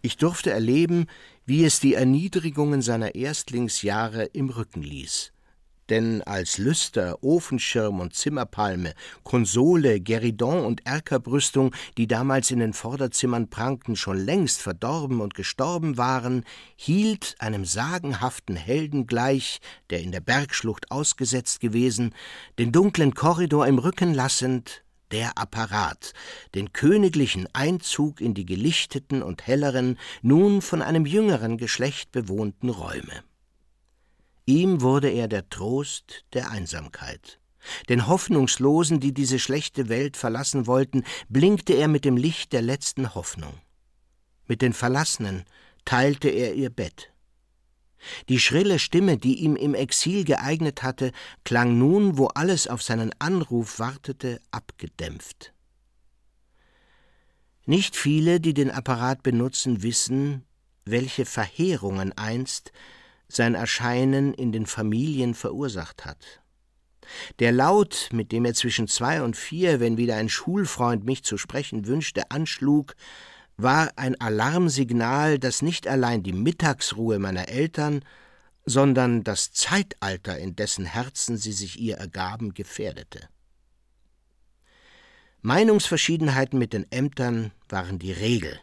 Ich 0.00 0.16
durfte 0.16 0.50
erleben, 0.50 1.06
wie 1.44 1.64
es 1.64 1.78
die 1.78 1.94
Erniedrigungen 1.94 2.82
seiner 2.82 3.14
Erstlingsjahre 3.14 4.24
im 4.24 4.50
Rücken 4.50 4.82
ließ 4.82 5.32
denn 5.90 6.22
als 6.22 6.58
Lüster, 6.58 7.22
Ofenschirm 7.22 8.00
und 8.00 8.14
Zimmerpalme, 8.14 8.94
Konsole, 9.22 10.00
Geridon 10.00 10.64
und 10.64 10.86
Erkerbrüstung, 10.86 11.74
die 11.96 12.06
damals 12.06 12.50
in 12.50 12.60
den 12.60 12.72
Vorderzimmern 12.72 13.48
prangten, 13.48 13.96
schon 13.96 14.18
längst 14.18 14.62
verdorben 14.62 15.20
und 15.20 15.34
gestorben 15.34 15.96
waren, 15.96 16.44
hielt 16.76 17.36
einem 17.38 17.64
sagenhaften 17.64 18.56
Helden 18.56 19.06
gleich, 19.06 19.60
der 19.90 20.00
in 20.00 20.12
der 20.12 20.20
Bergschlucht 20.20 20.90
ausgesetzt 20.90 21.60
gewesen, 21.60 22.14
den 22.58 22.72
dunklen 22.72 23.14
Korridor 23.14 23.66
im 23.66 23.78
Rücken 23.78 24.14
lassend, 24.14 24.82
der 25.12 25.36
Apparat, 25.36 26.14
den 26.54 26.72
königlichen 26.72 27.46
Einzug 27.52 28.20
in 28.20 28.34
die 28.34 28.46
gelichteten 28.46 29.22
und 29.22 29.46
helleren, 29.46 29.98
nun 30.22 30.62
von 30.62 30.82
einem 30.82 31.06
jüngeren 31.06 31.58
Geschlecht 31.58 32.12
bewohnten 32.12 32.70
Räume. 32.70 33.22
Ihm 34.46 34.80
wurde 34.80 35.08
er 35.08 35.28
der 35.28 35.48
Trost 35.48 36.24
der 36.32 36.50
Einsamkeit. 36.50 37.38
Den 37.88 38.08
Hoffnungslosen, 38.08 38.98
die 38.98 39.14
diese 39.14 39.38
schlechte 39.38 39.88
Welt 39.88 40.16
verlassen 40.16 40.66
wollten, 40.66 41.04
blinkte 41.28 41.74
er 41.74 41.86
mit 41.86 42.04
dem 42.04 42.16
Licht 42.16 42.52
der 42.52 42.62
letzten 42.62 43.14
Hoffnung. 43.14 43.54
Mit 44.46 44.62
den 44.62 44.72
Verlassenen 44.72 45.44
teilte 45.84 46.28
er 46.28 46.54
ihr 46.54 46.70
Bett. 46.70 47.12
Die 48.28 48.40
schrille 48.40 48.80
Stimme, 48.80 49.16
die 49.16 49.44
ihm 49.44 49.54
im 49.54 49.74
Exil 49.74 50.24
geeignet 50.24 50.82
hatte, 50.82 51.12
klang 51.44 51.78
nun, 51.78 52.18
wo 52.18 52.26
alles 52.26 52.66
auf 52.66 52.82
seinen 52.82 53.12
Anruf 53.20 53.78
wartete, 53.78 54.40
abgedämpft. 54.50 55.54
Nicht 57.64 57.94
viele, 57.94 58.40
die 58.40 58.54
den 58.54 58.72
Apparat 58.72 59.22
benutzen, 59.22 59.84
wissen, 59.84 60.44
welche 60.84 61.24
Verheerungen 61.24 62.12
einst 62.18 62.72
sein 63.34 63.54
Erscheinen 63.54 64.34
in 64.34 64.52
den 64.52 64.66
Familien 64.66 65.34
verursacht 65.34 66.04
hat. 66.04 66.42
Der 67.38 67.52
Laut, 67.52 68.08
mit 68.12 68.32
dem 68.32 68.44
er 68.44 68.54
zwischen 68.54 68.88
zwei 68.88 69.22
und 69.22 69.36
vier, 69.36 69.80
wenn 69.80 69.96
wieder 69.96 70.16
ein 70.16 70.28
Schulfreund 70.28 71.04
mich 71.04 71.24
zu 71.24 71.36
sprechen 71.36 71.86
wünschte, 71.86 72.30
anschlug, 72.30 72.94
war 73.56 73.90
ein 73.96 74.20
Alarmsignal, 74.20 75.38
das 75.38 75.62
nicht 75.62 75.86
allein 75.86 76.22
die 76.22 76.32
Mittagsruhe 76.32 77.18
meiner 77.18 77.48
Eltern, 77.48 78.04
sondern 78.64 79.24
das 79.24 79.52
Zeitalter, 79.52 80.38
in 80.38 80.56
dessen 80.56 80.84
Herzen 80.84 81.36
sie 81.36 81.52
sich 81.52 81.78
ihr 81.78 81.96
ergaben, 81.96 82.54
gefährdete. 82.54 83.28
Meinungsverschiedenheiten 85.42 86.58
mit 86.58 86.72
den 86.72 86.90
Ämtern 86.92 87.50
waren 87.68 87.98
die 87.98 88.12
Regel 88.12 88.60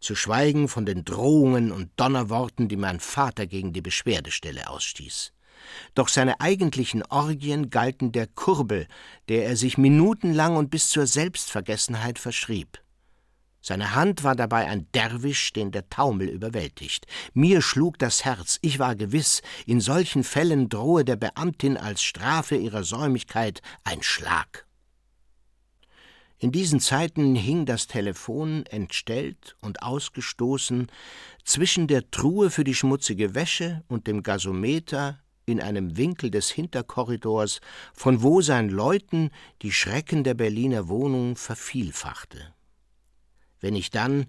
zu 0.00 0.14
schweigen 0.14 0.68
von 0.68 0.86
den 0.86 1.04
Drohungen 1.04 1.72
und 1.72 1.90
Donnerworten, 1.96 2.68
die 2.68 2.76
mein 2.76 3.00
Vater 3.00 3.46
gegen 3.46 3.72
die 3.72 3.82
Beschwerdestelle 3.82 4.68
ausstieß. 4.68 5.32
Doch 5.94 6.08
seine 6.08 6.40
eigentlichen 6.40 7.02
Orgien 7.04 7.70
galten 7.70 8.12
der 8.12 8.26
Kurbel, 8.26 8.86
der 9.28 9.46
er 9.46 9.56
sich 9.56 9.78
minutenlang 9.78 10.56
und 10.56 10.70
bis 10.70 10.88
zur 10.88 11.06
Selbstvergessenheit 11.06 12.18
verschrieb. 12.18 12.80
Seine 13.60 13.94
Hand 13.94 14.22
war 14.22 14.36
dabei 14.36 14.66
ein 14.68 14.86
Derwisch, 14.94 15.52
den 15.52 15.72
der 15.72 15.88
Taumel 15.90 16.28
überwältigt. 16.28 17.06
Mir 17.34 17.60
schlug 17.60 17.98
das 17.98 18.24
Herz, 18.24 18.58
ich 18.62 18.78
war 18.78 18.94
gewiss, 18.94 19.42
in 19.66 19.80
solchen 19.80 20.22
Fällen 20.24 20.68
drohe 20.68 21.04
der 21.04 21.16
Beamtin 21.16 21.76
als 21.76 22.02
Strafe 22.02 22.56
ihrer 22.56 22.84
Säumigkeit 22.84 23.60
ein 23.84 24.02
Schlag. 24.02 24.67
In 26.40 26.52
diesen 26.52 26.78
Zeiten 26.78 27.34
hing 27.34 27.66
das 27.66 27.88
Telefon 27.88 28.64
entstellt 28.66 29.56
und 29.60 29.82
ausgestoßen 29.82 30.86
zwischen 31.44 31.88
der 31.88 32.10
Truhe 32.10 32.50
für 32.50 32.62
die 32.62 32.74
schmutzige 32.74 33.34
Wäsche 33.34 33.82
und 33.88 34.06
dem 34.06 34.22
Gasometer 34.22 35.18
in 35.46 35.60
einem 35.60 35.96
Winkel 35.96 36.30
des 36.30 36.50
Hinterkorridors, 36.50 37.60
von 37.92 38.22
wo 38.22 38.40
sein 38.40 38.68
Läuten 38.68 39.30
die 39.62 39.72
Schrecken 39.72 40.22
der 40.22 40.34
Berliner 40.34 40.88
Wohnung 40.88 41.36
vervielfachte. 41.36 42.54
Wenn 43.60 43.74
ich 43.74 43.90
dann, 43.90 44.26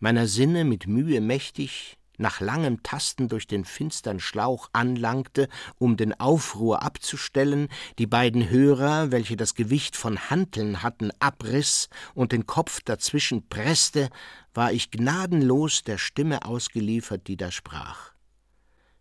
meiner 0.00 0.26
Sinne 0.26 0.64
mit 0.64 0.86
Mühe 0.86 1.20
mächtig, 1.20 1.97
nach 2.18 2.40
langem 2.40 2.82
Tasten 2.82 3.28
durch 3.28 3.46
den 3.46 3.64
finstern 3.64 4.20
Schlauch 4.20 4.68
anlangte, 4.72 5.48
um 5.78 5.96
den 5.96 6.18
Aufruhr 6.18 6.82
abzustellen, 6.82 7.68
die 7.98 8.06
beiden 8.06 8.50
Hörer, 8.50 9.10
welche 9.10 9.36
das 9.36 9.54
Gewicht 9.54 9.96
von 9.96 10.30
Hanteln 10.30 10.82
hatten, 10.82 11.10
abriss 11.20 11.88
und 12.14 12.32
den 12.32 12.46
Kopf 12.46 12.80
dazwischen 12.84 13.48
presste, 13.48 14.10
war 14.52 14.72
ich 14.72 14.90
gnadenlos 14.90 15.84
der 15.84 15.98
Stimme 15.98 16.44
ausgeliefert, 16.44 17.26
die 17.28 17.36
da 17.36 17.50
sprach. 17.50 18.12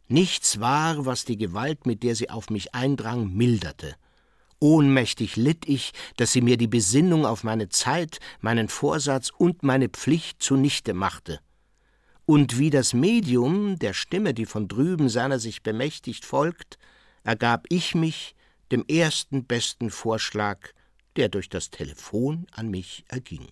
Nichts 0.07 0.59
war, 0.59 1.05
was 1.05 1.25
die 1.25 1.37
Gewalt, 1.37 1.85
mit 1.85 2.03
der 2.03 2.15
sie 2.15 2.29
auf 2.29 2.49
mich 2.49 2.73
eindrang, 2.73 3.33
milderte. 3.33 3.95
Ohnmächtig 4.59 5.35
litt 5.35 5.67
ich, 5.67 5.91
dass 6.15 6.31
sie 6.31 6.41
mir 6.41 6.57
die 6.57 6.67
Besinnung 6.67 7.25
auf 7.25 7.43
meine 7.43 7.69
Zeit, 7.69 8.19
meinen 8.39 8.69
Vorsatz 8.69 9.29
und 9.29 9.63
meine 9.63 9.89
Pflicht 9.89 10.41
zunichte 10.41 10.93
machte 10.93 11.41
und 12.27 12.59
wie 12.59 12.69
das 12.69 12.93
Medium 12.93 13.79
der 13.79 13.93
Stimme, 13.93 14.33
die 14.33 14.45
von 14.45 14.67
drüben 14.67 15.07
seiner 15.07 15.39
sich 15.39 15.63
bemächtigt, 15.63 16.25
folgt, 16.25 16.77
ergab 17.23 17.65
ich 17.69 17.95
mich 17.95 18.35
dem 18.69 18.85
ersten 18.85 19.45
besten 19.45 19.89
Vorschlag, 19.89 20.59
der 21.15 21.29
durch 21.29 21.47
das 21.47 21.69
Telefon 21.69 22.45
an 22.51 22.69
mich 22.69 23.05
erging. 23.07 23.47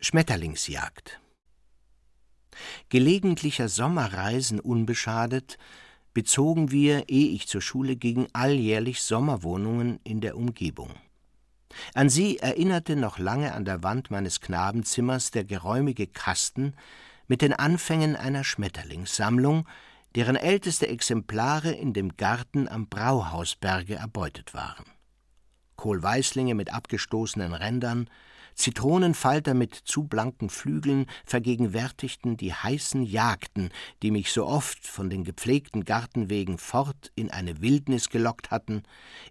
Schmetterlingsjagd 0.00 1.20
Gelegentlicher 2.88 3.68
Sommerreisen 3.68 4.58
unbeschadet, 4.58 5.56
bezogen 6.14 6.72
wir, 6.72 7.08
ehe 7.08 7.28
ich 7.28 7.46
zur 7.46 7.62
Schule 7.62 7.94
ging, 7.94 8.26
alljährlich 8.32 9.02
Sommerwohnungen 9.02 10.00
in 10.02 10.20
der 10.20 10.36
Umgebung. 10.36 10.90
An 11.94 12.08
sie 12.08 12.38
erinnerte 12.38 12.96
noch 12.96 13.18
lange 13.18 13.52
an 13.52 13.64
der 13.64 13.82
Wand 13.82 14.10
meines 14.10 14.40
Knabenzimmers 14.40 15.30
der 15.30 15.44
geräumige 15.44 16.06
Kasten 16.06 16.74
mit 17.26 17.42
den 17.42 17.52
Anfängen 17.52 18.16
einer 18.16 18.44
Schmetterlingssammlung, 18.44 19.66
deren 20.14 20.36
älteste 20.36 20.88
Exemplare 20.88 21.70
in 21.70 21.92
dem 21.92 22.16
Garten 22.16 22.68
am 22.68 22.88
Brauhausberge 22.88 23.94
erbeutet 23.94 24.54
waren. 24.54 24.84
Kohlweißlinge 25.76 26.54
mit 26.54 26.72
abgestoßenen 26.72 27.54
Rändern, 27.54 28.10
Zitronenfalter 28.60 29.54
mit 29.54 29.74
zu 29.74 30.04
blanken 30.04 30.50
Flügeln 30.50 31.06
vergegenwärtigten 31.24 32.36
die 32.36 32.52
heißen 32.52 33.02
Jagden, 33.02 33.70
die 34.02 34.10
mich 34.10 34.32
so 34.32 34.46
oft 34.46 34.86
von 34.86 35.08
den 35.08 35.24
gepflegten 35.24 35.86
Gartenwegen 35.86 36.58
fort 36.58 37.10
in 37.14 37.30
eine 37.30 37.62
Wildnis 37.62 38.10
gelockt 38.10 38.50
hatten, 38.50 38.82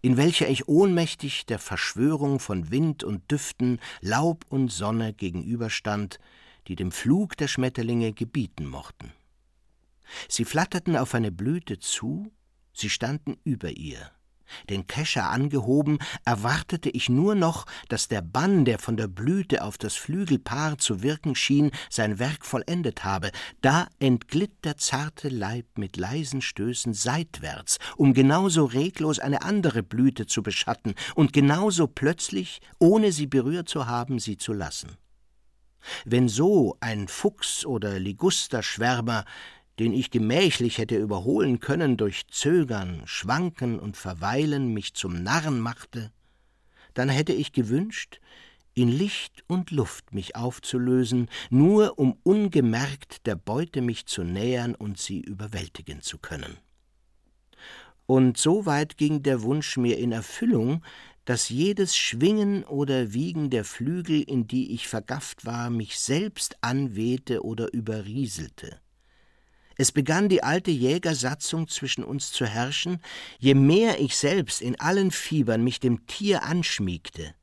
in 0.02 0.18
welcher 0.18 0.50
ich 0.50 0.68
ohnmächtig 0.68 1.46
der 1.46 1.60
Verschwörung 1.60 2.40
von 2.40 2.72
Wind 2.72 3.04
und 3.04 3.30
Düften, 3.30 3.80
Laub 4.02 4.46
und 4.50 4.70
Sonne 4.70 5.14
gegenüberstand, 5.14 6.18
die 6.68 6.76
dem 6.76 6.92
Flug 6.92 7.38
der 7.38 7.48
Schmetterlinge 7.48 8.14
gebieten 8.14 8.66
mochten. 8.66 9.14
Sie 10.28 10.44
flatterten 10.44 10.98
auf 10.98 11.14
eine 11.14 11.32
Blüte 11.32 11.78
zu, 11.78 12.32
sie 12.74 12.90
standen 12.90 13.38
über 13.44 13.70
ihr. 13.70 14.10
Den 14.70 14.88
Kescher 14.88 15.30
angehoben, 15.30 16.00
erwartete 16.26 16.90
ich 16.90 17.10
nur 17.10 17.36
noch, 17.36 17.66
dass 17.88 18.08
der 18.08 18.22
Bann, 18.22 18.66
der 18.66 18.80
von 18.80 18.98
der 18.98 19.08
Blüte 19.08 19.64
auf 19.64 19.78
das 19.78 19.96
Flügelpaar 19.96 20.78
zu 20.78 21.02
wirken 21.02 21.36
schien, 21.36 21.72
sein 21.90 22.20
Werk 22.20 22.46
vollendet 22.46 23.04
habe. 23.04 23.32
Da 23.62 23.88
entglitt 24.00 24.64
der 24.64 24.78
zarte 24.78 25.30
Leib 25.30 25.66
mit 25.78 25.98
leisen 25.98 26.42
Stößen 26.42 26.94
seitwärts, 26.94 27.78
um 27.98 28.14
genauso 28.14 28.66
reglos 28.66 29.20
eine 29.20 29.42
andere 29.42 29.84
Blüte 29.84 30.26
zu 30.26 30.44
beschatten 30.44 30.96
und 31.16 31.34
genauso 31.34 31.88
plötzlich, 31.88 32.62
ohne 32.80 33.12
sie 33.12 33.28
berührt 33.28 33.70
zu 33.70 33.88
haben, 33.88 34.20
sie 34.20 34.38
zu 34.38 34.54
lassen. 34.54 34.98
Wenn 36.06 36.28
so 36.28 36.78
ein 36.82 37.08
Fuchs 37.08 37.66
oder 37.66 38.00
Ligusterschwärmer 38.00 39.26
den 39.80 39.94
ich 39.94 40.12
gemächlich 40.12 40.78
hätte 40.78 40.98
überholen 40.98 41.60
können, 41.60 41.98
durch 41.98 42.28
Zögern, 42.28 43.02
Schwanken 43.06 43.80
und 43.80 43.96
Verweilen 43.96 44.74
mich 44.74 44.94
zum 44.94 45.24
Narren 45.24 45.60
machte, 45.60 46.12
dann 46.94 47.10
hätte 47.10 47.34
ich 47.34 47.54
gewünscht, 47.54 48.20
in 48.74 48.90
Licht 48.90 49.44
und 49.48 49.72
Luft 49.72 50.14
mich 50.14 50.36
aufzulösen, 50.36 51.30
nur 51.50 51.98
um 51.98 52.18
ungemerkt 52.24 53.26
der 53.26 53.36
Beute 53.36 53.82
mich 53.82 54.06
zu 54.06 54.24
nähern 54.24 54.76
und 54.76 54.98
sie 54.98 55.22
überwältigen 55.22 56.02
zu 56.02 56.18
können. 56.18 56.58
Und 58.06 58.38
so 58.38 58.66
weit 58.66 58.98
ging 58.98 59.22
der 59.22 59.44
Wunsch 59.44 59.78
mir 59.78 59.98
in 59.98 60.12
Erfüllung, 60.12 60.84
dass 61.26 61.50
jedes 61.50 61.96
Schwingen 61.96 62.64
oder 62.64 63.14
Wiegen 63.14 63.50
der 63.50 63.64
Flügel, 63.64 64.22
in 64.22 64.48
die 64.48 64.74
ich 64.74 64.88
vergafft 64.88 65.46
war, 65.46 65.70
mich 65.70 66.00
selbst 66.00 66.58
anwehte 66.62 67.44
oder 67.44 67.72
überrieselte. 67.72 68.80
Es 69.80 69.94
begann 69.94 70.28
die 70.28 70.44
alte 70.44 70.72
Jägersatzung 70.72 71.70
zwischen 71.70 72.04
uns 72.04 72.34
zu 72.34 72.46
herrschen, 72.46 73.00
je 73.38 73.54
mehr 73.54 74.02
ich 74.02 74.18
selbst 74.18 74.62
in 74.62 74.78
allen 74.78 75.10
Fiebern 75.10 75.64
mich 75.64 75.80
dem 75.80 76.06
Tier 76.06 76.44
anschmiegte, 76.44 77.34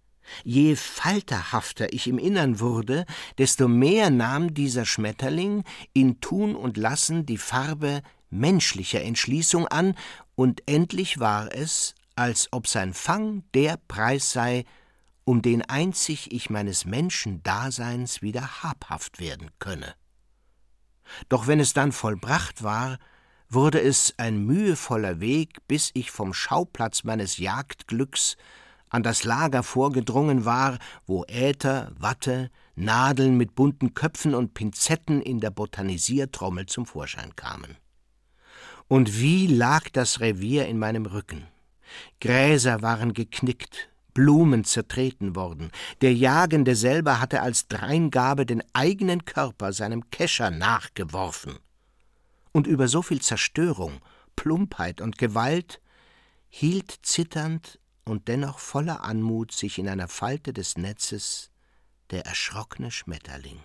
je 0.45 0.77
falterhafter 0.77 1.95
ich 1.95 2.07
im 2.07 2.19
Innern 2.19 2.61
wurde, 2.61 3.07
desto 3.39 3.69
mehr 3.69 4.11
nahm 4.11 4.53
dieser 4.53 4.85
Schmetterling 4.85 5.65
in 5.95 6.21
Tun 6.21 6.55
und 6.55 6.77
Lassen 6.77 7.25
die 7.25 7.39
Farbe 7.39 8.03
menschlicher 8.29 9.01
Entschließung 9.01 9.67
an, 9.69 9.95
und 10.35 10.63
endlich 10.67 11.19
war 11.19 11.55
es, 11.55 11.95
als 12.17 12.49
ob 12.51 12.67
sein 12.67 12.93
Fang 12.93 13.45
der 13.55 13.79
Preis 13.89 14.33
sei, 14.33 14.67
um 15.25 15.41
den 15.41 15.63
einzig 15.63 16.31
ich 16.33 16.51
meines 16.51 16.85
Menschendaseins 16.85 18.21
wieder 18.21 18.63
habhaft 18.63 19.21
werden 19.21 19.53
könne. 19.59 19.95
Doch 21.29 21.47
wenn 21.47 21.61
es 21.61 21.73
dann 21.73 21.93
vollbracht 21.93 22.63
war, 22.63 22.99
wurde 23.49 23.81
es 23.81 24.15
ein 24.17 24.45
mühevoller 24.45 25.21
Weg, 25.21 25.67
bis 25.69 25.91
ich 25.95 26.11
vom 26.11 26.35
Schauplatz 26.35 27.05
meines 27.05 27.39
Jagdglücks 27.39 28.37
an 28.89 29.03
das 29.03 29.25
Lager 29.25 29.63
vorgedrungen 29.63 30.45
war, 30.45 30.79
wo 31.07 31.25
Äther, 31.25 31.93
Watte, 31.99 32.51
Nadeln 32.75 33.37
mit 33.37 33.55
bunten 33.55 33.95
Köpfen 33.95 34.35
und 34.35 34.55
Pinzetten 34.55 35.23
in 35.23 35.41
der 35.41 35.51
Botanisiertrommel 35.51 36.67
zum 36.67 36.87
Vorschein 36.87 37.35
kamen. 37.37 37.77
Und 38.89 39.21
wie 39.21 39.47
lag 39.47 39.89
das 39.93 40.21
Revier 40.21 40.67
in 40.67 40.79
meinem 40.79 41.07
Rücken? 41.07 41.47
Gräser 42.21 42.83
waren 42.83 43.15
geknickt, 43.15 43.89
Blumen 44.17 44.65
zertreten 44.65 45.37
worden. 45.37 45.71
Der 46.01 46.15
Jagende 46.15 46.75
selber 46.75 47.21
hatte 47.21 47.43
als 47.43 47.69
Dreingabe 47.69 48.47
den 48.47 48.63
eigenen 48.73 49.27
Körper 49.27 49.75
seinem 49.75 50.09
Kescher 50.09 50.51
nachgeworfen. 50.51 51.59
Und 52.51 52.67
über 52.67 52.89
so 52.89 53.03
viel 53.03 53.21
Zerstörung, 53.21 54.01
Plumpheit 54.35 55.03
und 55.03 55.19
Gewalt 55.19 55.83
hielt 56.49 56.99
zitternd 57.03 57.79
und 58.07 58.29
dennoch 58.29 58.59
voller 58.59 59.05
Anmut 59.05 59.53
sich 59.53 59.79
in 59.79 59.87
einer 59.87 60.09
Falte 60.09 60.55
des 60.55 60.79
Netzes 60.79 61.51
der 62.11 62.25
erschrockene 62.25 62.91
Schmetterling. 62.91 63.61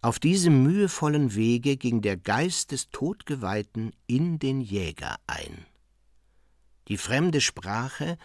Auf 0.00 0.18
diesem 0.18 0.62
mühevollen 0.62 1.34
Wege 1.34 1.76
ging 1.76 2.00
der 2.00 2.16
Geist 2.16 2.72
des 2.72 2.88
Todgeweihten 2.88 3.92
in 4.06 4.38
den 4.38 4.62
Jäger 4.62 5.16
ein. 5.26 5.66
Die 6.88 6.96
fremde 6.96 7.42
Sprache, 7.42 8.16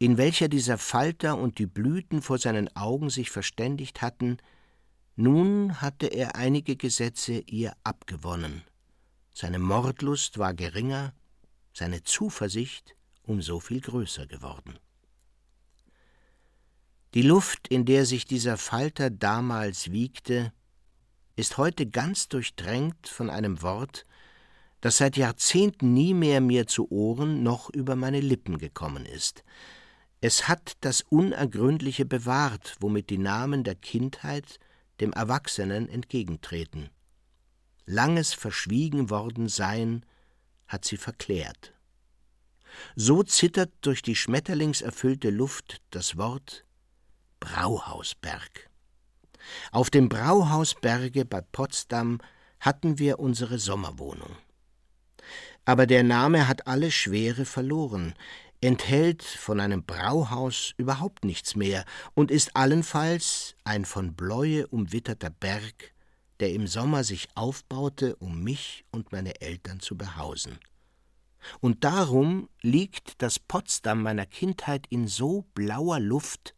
in 0.00 0.16
welcher 0.16 0.48
dieser 0.48 0.78
Falter 0.78 1.36
und 1.36 1.58
die 1.58 1.66
Blüten 1.66 2.22
vor 2.22 2.38
seinen 2.38 2.74
Augen 2.74 3.10
sich 3.10 3.30
verständigt 3.30 4.00
hatten, 4.00 4.38
nun 5.14 5.82
hatte 5.82 6.06
er 6.06 6.36
einige 6.36 6.74
Gesetze 6.74 7.40
ihr 7.40 7.74
abgewonnen. 7.84 8.62
Seine 9.34 9.58
Mordlust 9.58 10.38
war 10.38 10.54
geringer, 10.54 11.12
seine 11.74 12.02
Zuversicht 12.02 12.96
um 13.24 13.42
so 13.42 13.60
viel 13.60 13.82
größer 13.82 14.26
geworden. 14.26 14.78
Die 17.12 17.22
Luft, 17.22 17.68
in 17.68 17.84
der 17.84 18.06
sich 18.06 18.24
dieser 18.24 18.56
Falter 18.56 19.10
damals 19.10 19.92
wiegte, 19.92 20.54
ist 21.36 21.58
heute 21.58 21.86
ganz 21.86 22.28
durchdrängt 22.28 23.06
von 23.06 23.28
einem 23.28 23.60
Wort, 23.60 24.06
das 24.80 24.96
seit 24.96 25.18
Jahrzehnten 25.18 25.92
nie 25.92 26.14
mehr 26.14 26.40
mir 26.40 26.66
zu 26.66 26.90
Ohren 26.90 27.42
noch 27.42 27.68
über 27.68 27.96
meine 27.96 28.20
Lippen 28.20 28.56
gekommen 28.56 29.04
ist, 29.04 29.44
es 30.20 30.48
hat 30.48 30.76
das 30.80 31.02
Unergründliche 31.02 32.04
bewahrt, 32.04 32.76
womit 32.80 33.10
die 33.10 33.18
Namen 33.18 33.64
der 33.64 33.74
Kindheit 33.74 34.58
dem 35.00 35.12
Erwachsenen 35.12 35.88
entgegentreten. 35.88 36.90
Langes 37.86 38.34
verschwiegen 38.34 39.08
worden 39.08 39.48
sein 39.48 40.04
hat 40.68 40.84
sie 40.84 40.98
verklärt. 40.98 41.72
So 42.94 43.22
zittert 43.22 43.72
durch 43.80 44.02
die 44.02 44.14
schmetterlingserfüllte 44.14 45.30
Luft 45.30 45.80
das 45.90 46.16
Wort 46.16 46.64
Brauhausberg. 47.40 48.70
Auf 49.72 49.90
dem 49.90 50.08
Brauhausberge 50.08 51.24
bei 51.24 51.40
Potsdam 51.40 52.20
hatten 52.60 52.98
wir 52.98 53.18
unsere 53.18 53.58
Sommerwohnung. 53.58 54.36
Aber 55.64 55.86
der 55.86 56.02
Name 56.02 56.46
hat 56.46 56.66
alle 56.66 56.90
Schwere 56.90 57.46
verloren 57.46 58.14
enthält 58.60 59.22
von 59.22 59.60
einem 59.60 59.84
Brauhaus 59.84 60.74
überhaupt 60.76 61.24
nichts 61.24 61.56
mehr 61.56 61.84
und 62.14 62.30
ist 62.30 62.56
allenfalls 62.56 63.54
ein 63.64 63.84
von 63.84 64.14
Bläue 64.14 64.66
umwitterter 64.66 65.30
Berg, 65.30 65.94
der 66.40 66.52
im 66.52 66.66
Sommer 66.66 67.04
sich 67.04 67.28
aufbaute, 67.34 68.16
um 68.16 68.42
mich 68.42 68.84
und 68.90 69.12
meine 69.12 69.40
Eltern 69.40 69.80
zu 69.80 69.96
behausen. 69.96 70.58
Und 71.60 71.84
darum 71.84 72.50
liegt 72.60 73.22
das 73.22 73.38
Potsdam 73.38 74.02
meiner 74.02 74.26
Kindheit 74.26 74.86
in 74.90 75.08
so 75.08 75.46
blauer 75.54 75.98
Luft, 75.98 76.54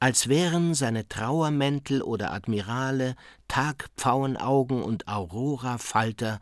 als 0.00 0.28
wären 0.28 0.74
seine 0.74 1.06
Trauermäntel 1.08 2.02
oder 2.02 2.32
Admirale, 2.32 3.14
Tagpfauenaugen 3.48 4.82
und 4.82 5.06
Aurorafalter 5.06 6.40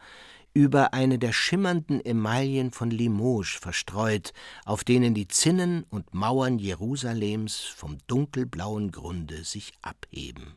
über 0.59 0.93
eine 0.93 1.21
der 1.21 1.33
schimmernden 1.33 2.05
Emaillen 2.05 2.73
von 2.73 2.91
Limoges 2.91 3.51
verstreut, 3.51 4.33
auf 4.65 4.83
denen 4.83 5.15
die 5.15 5.29
Zinnen 5.29 5.85
und 5.89 6.15
Mauern 6.15 6.59
Jerusalems 6.59 7.59
vom 7.59 7.99
dunkelblauen 8.09 8.91
Grunde 8.91 9.45
sich 9.45 9.73
abheben. 9.83 10.57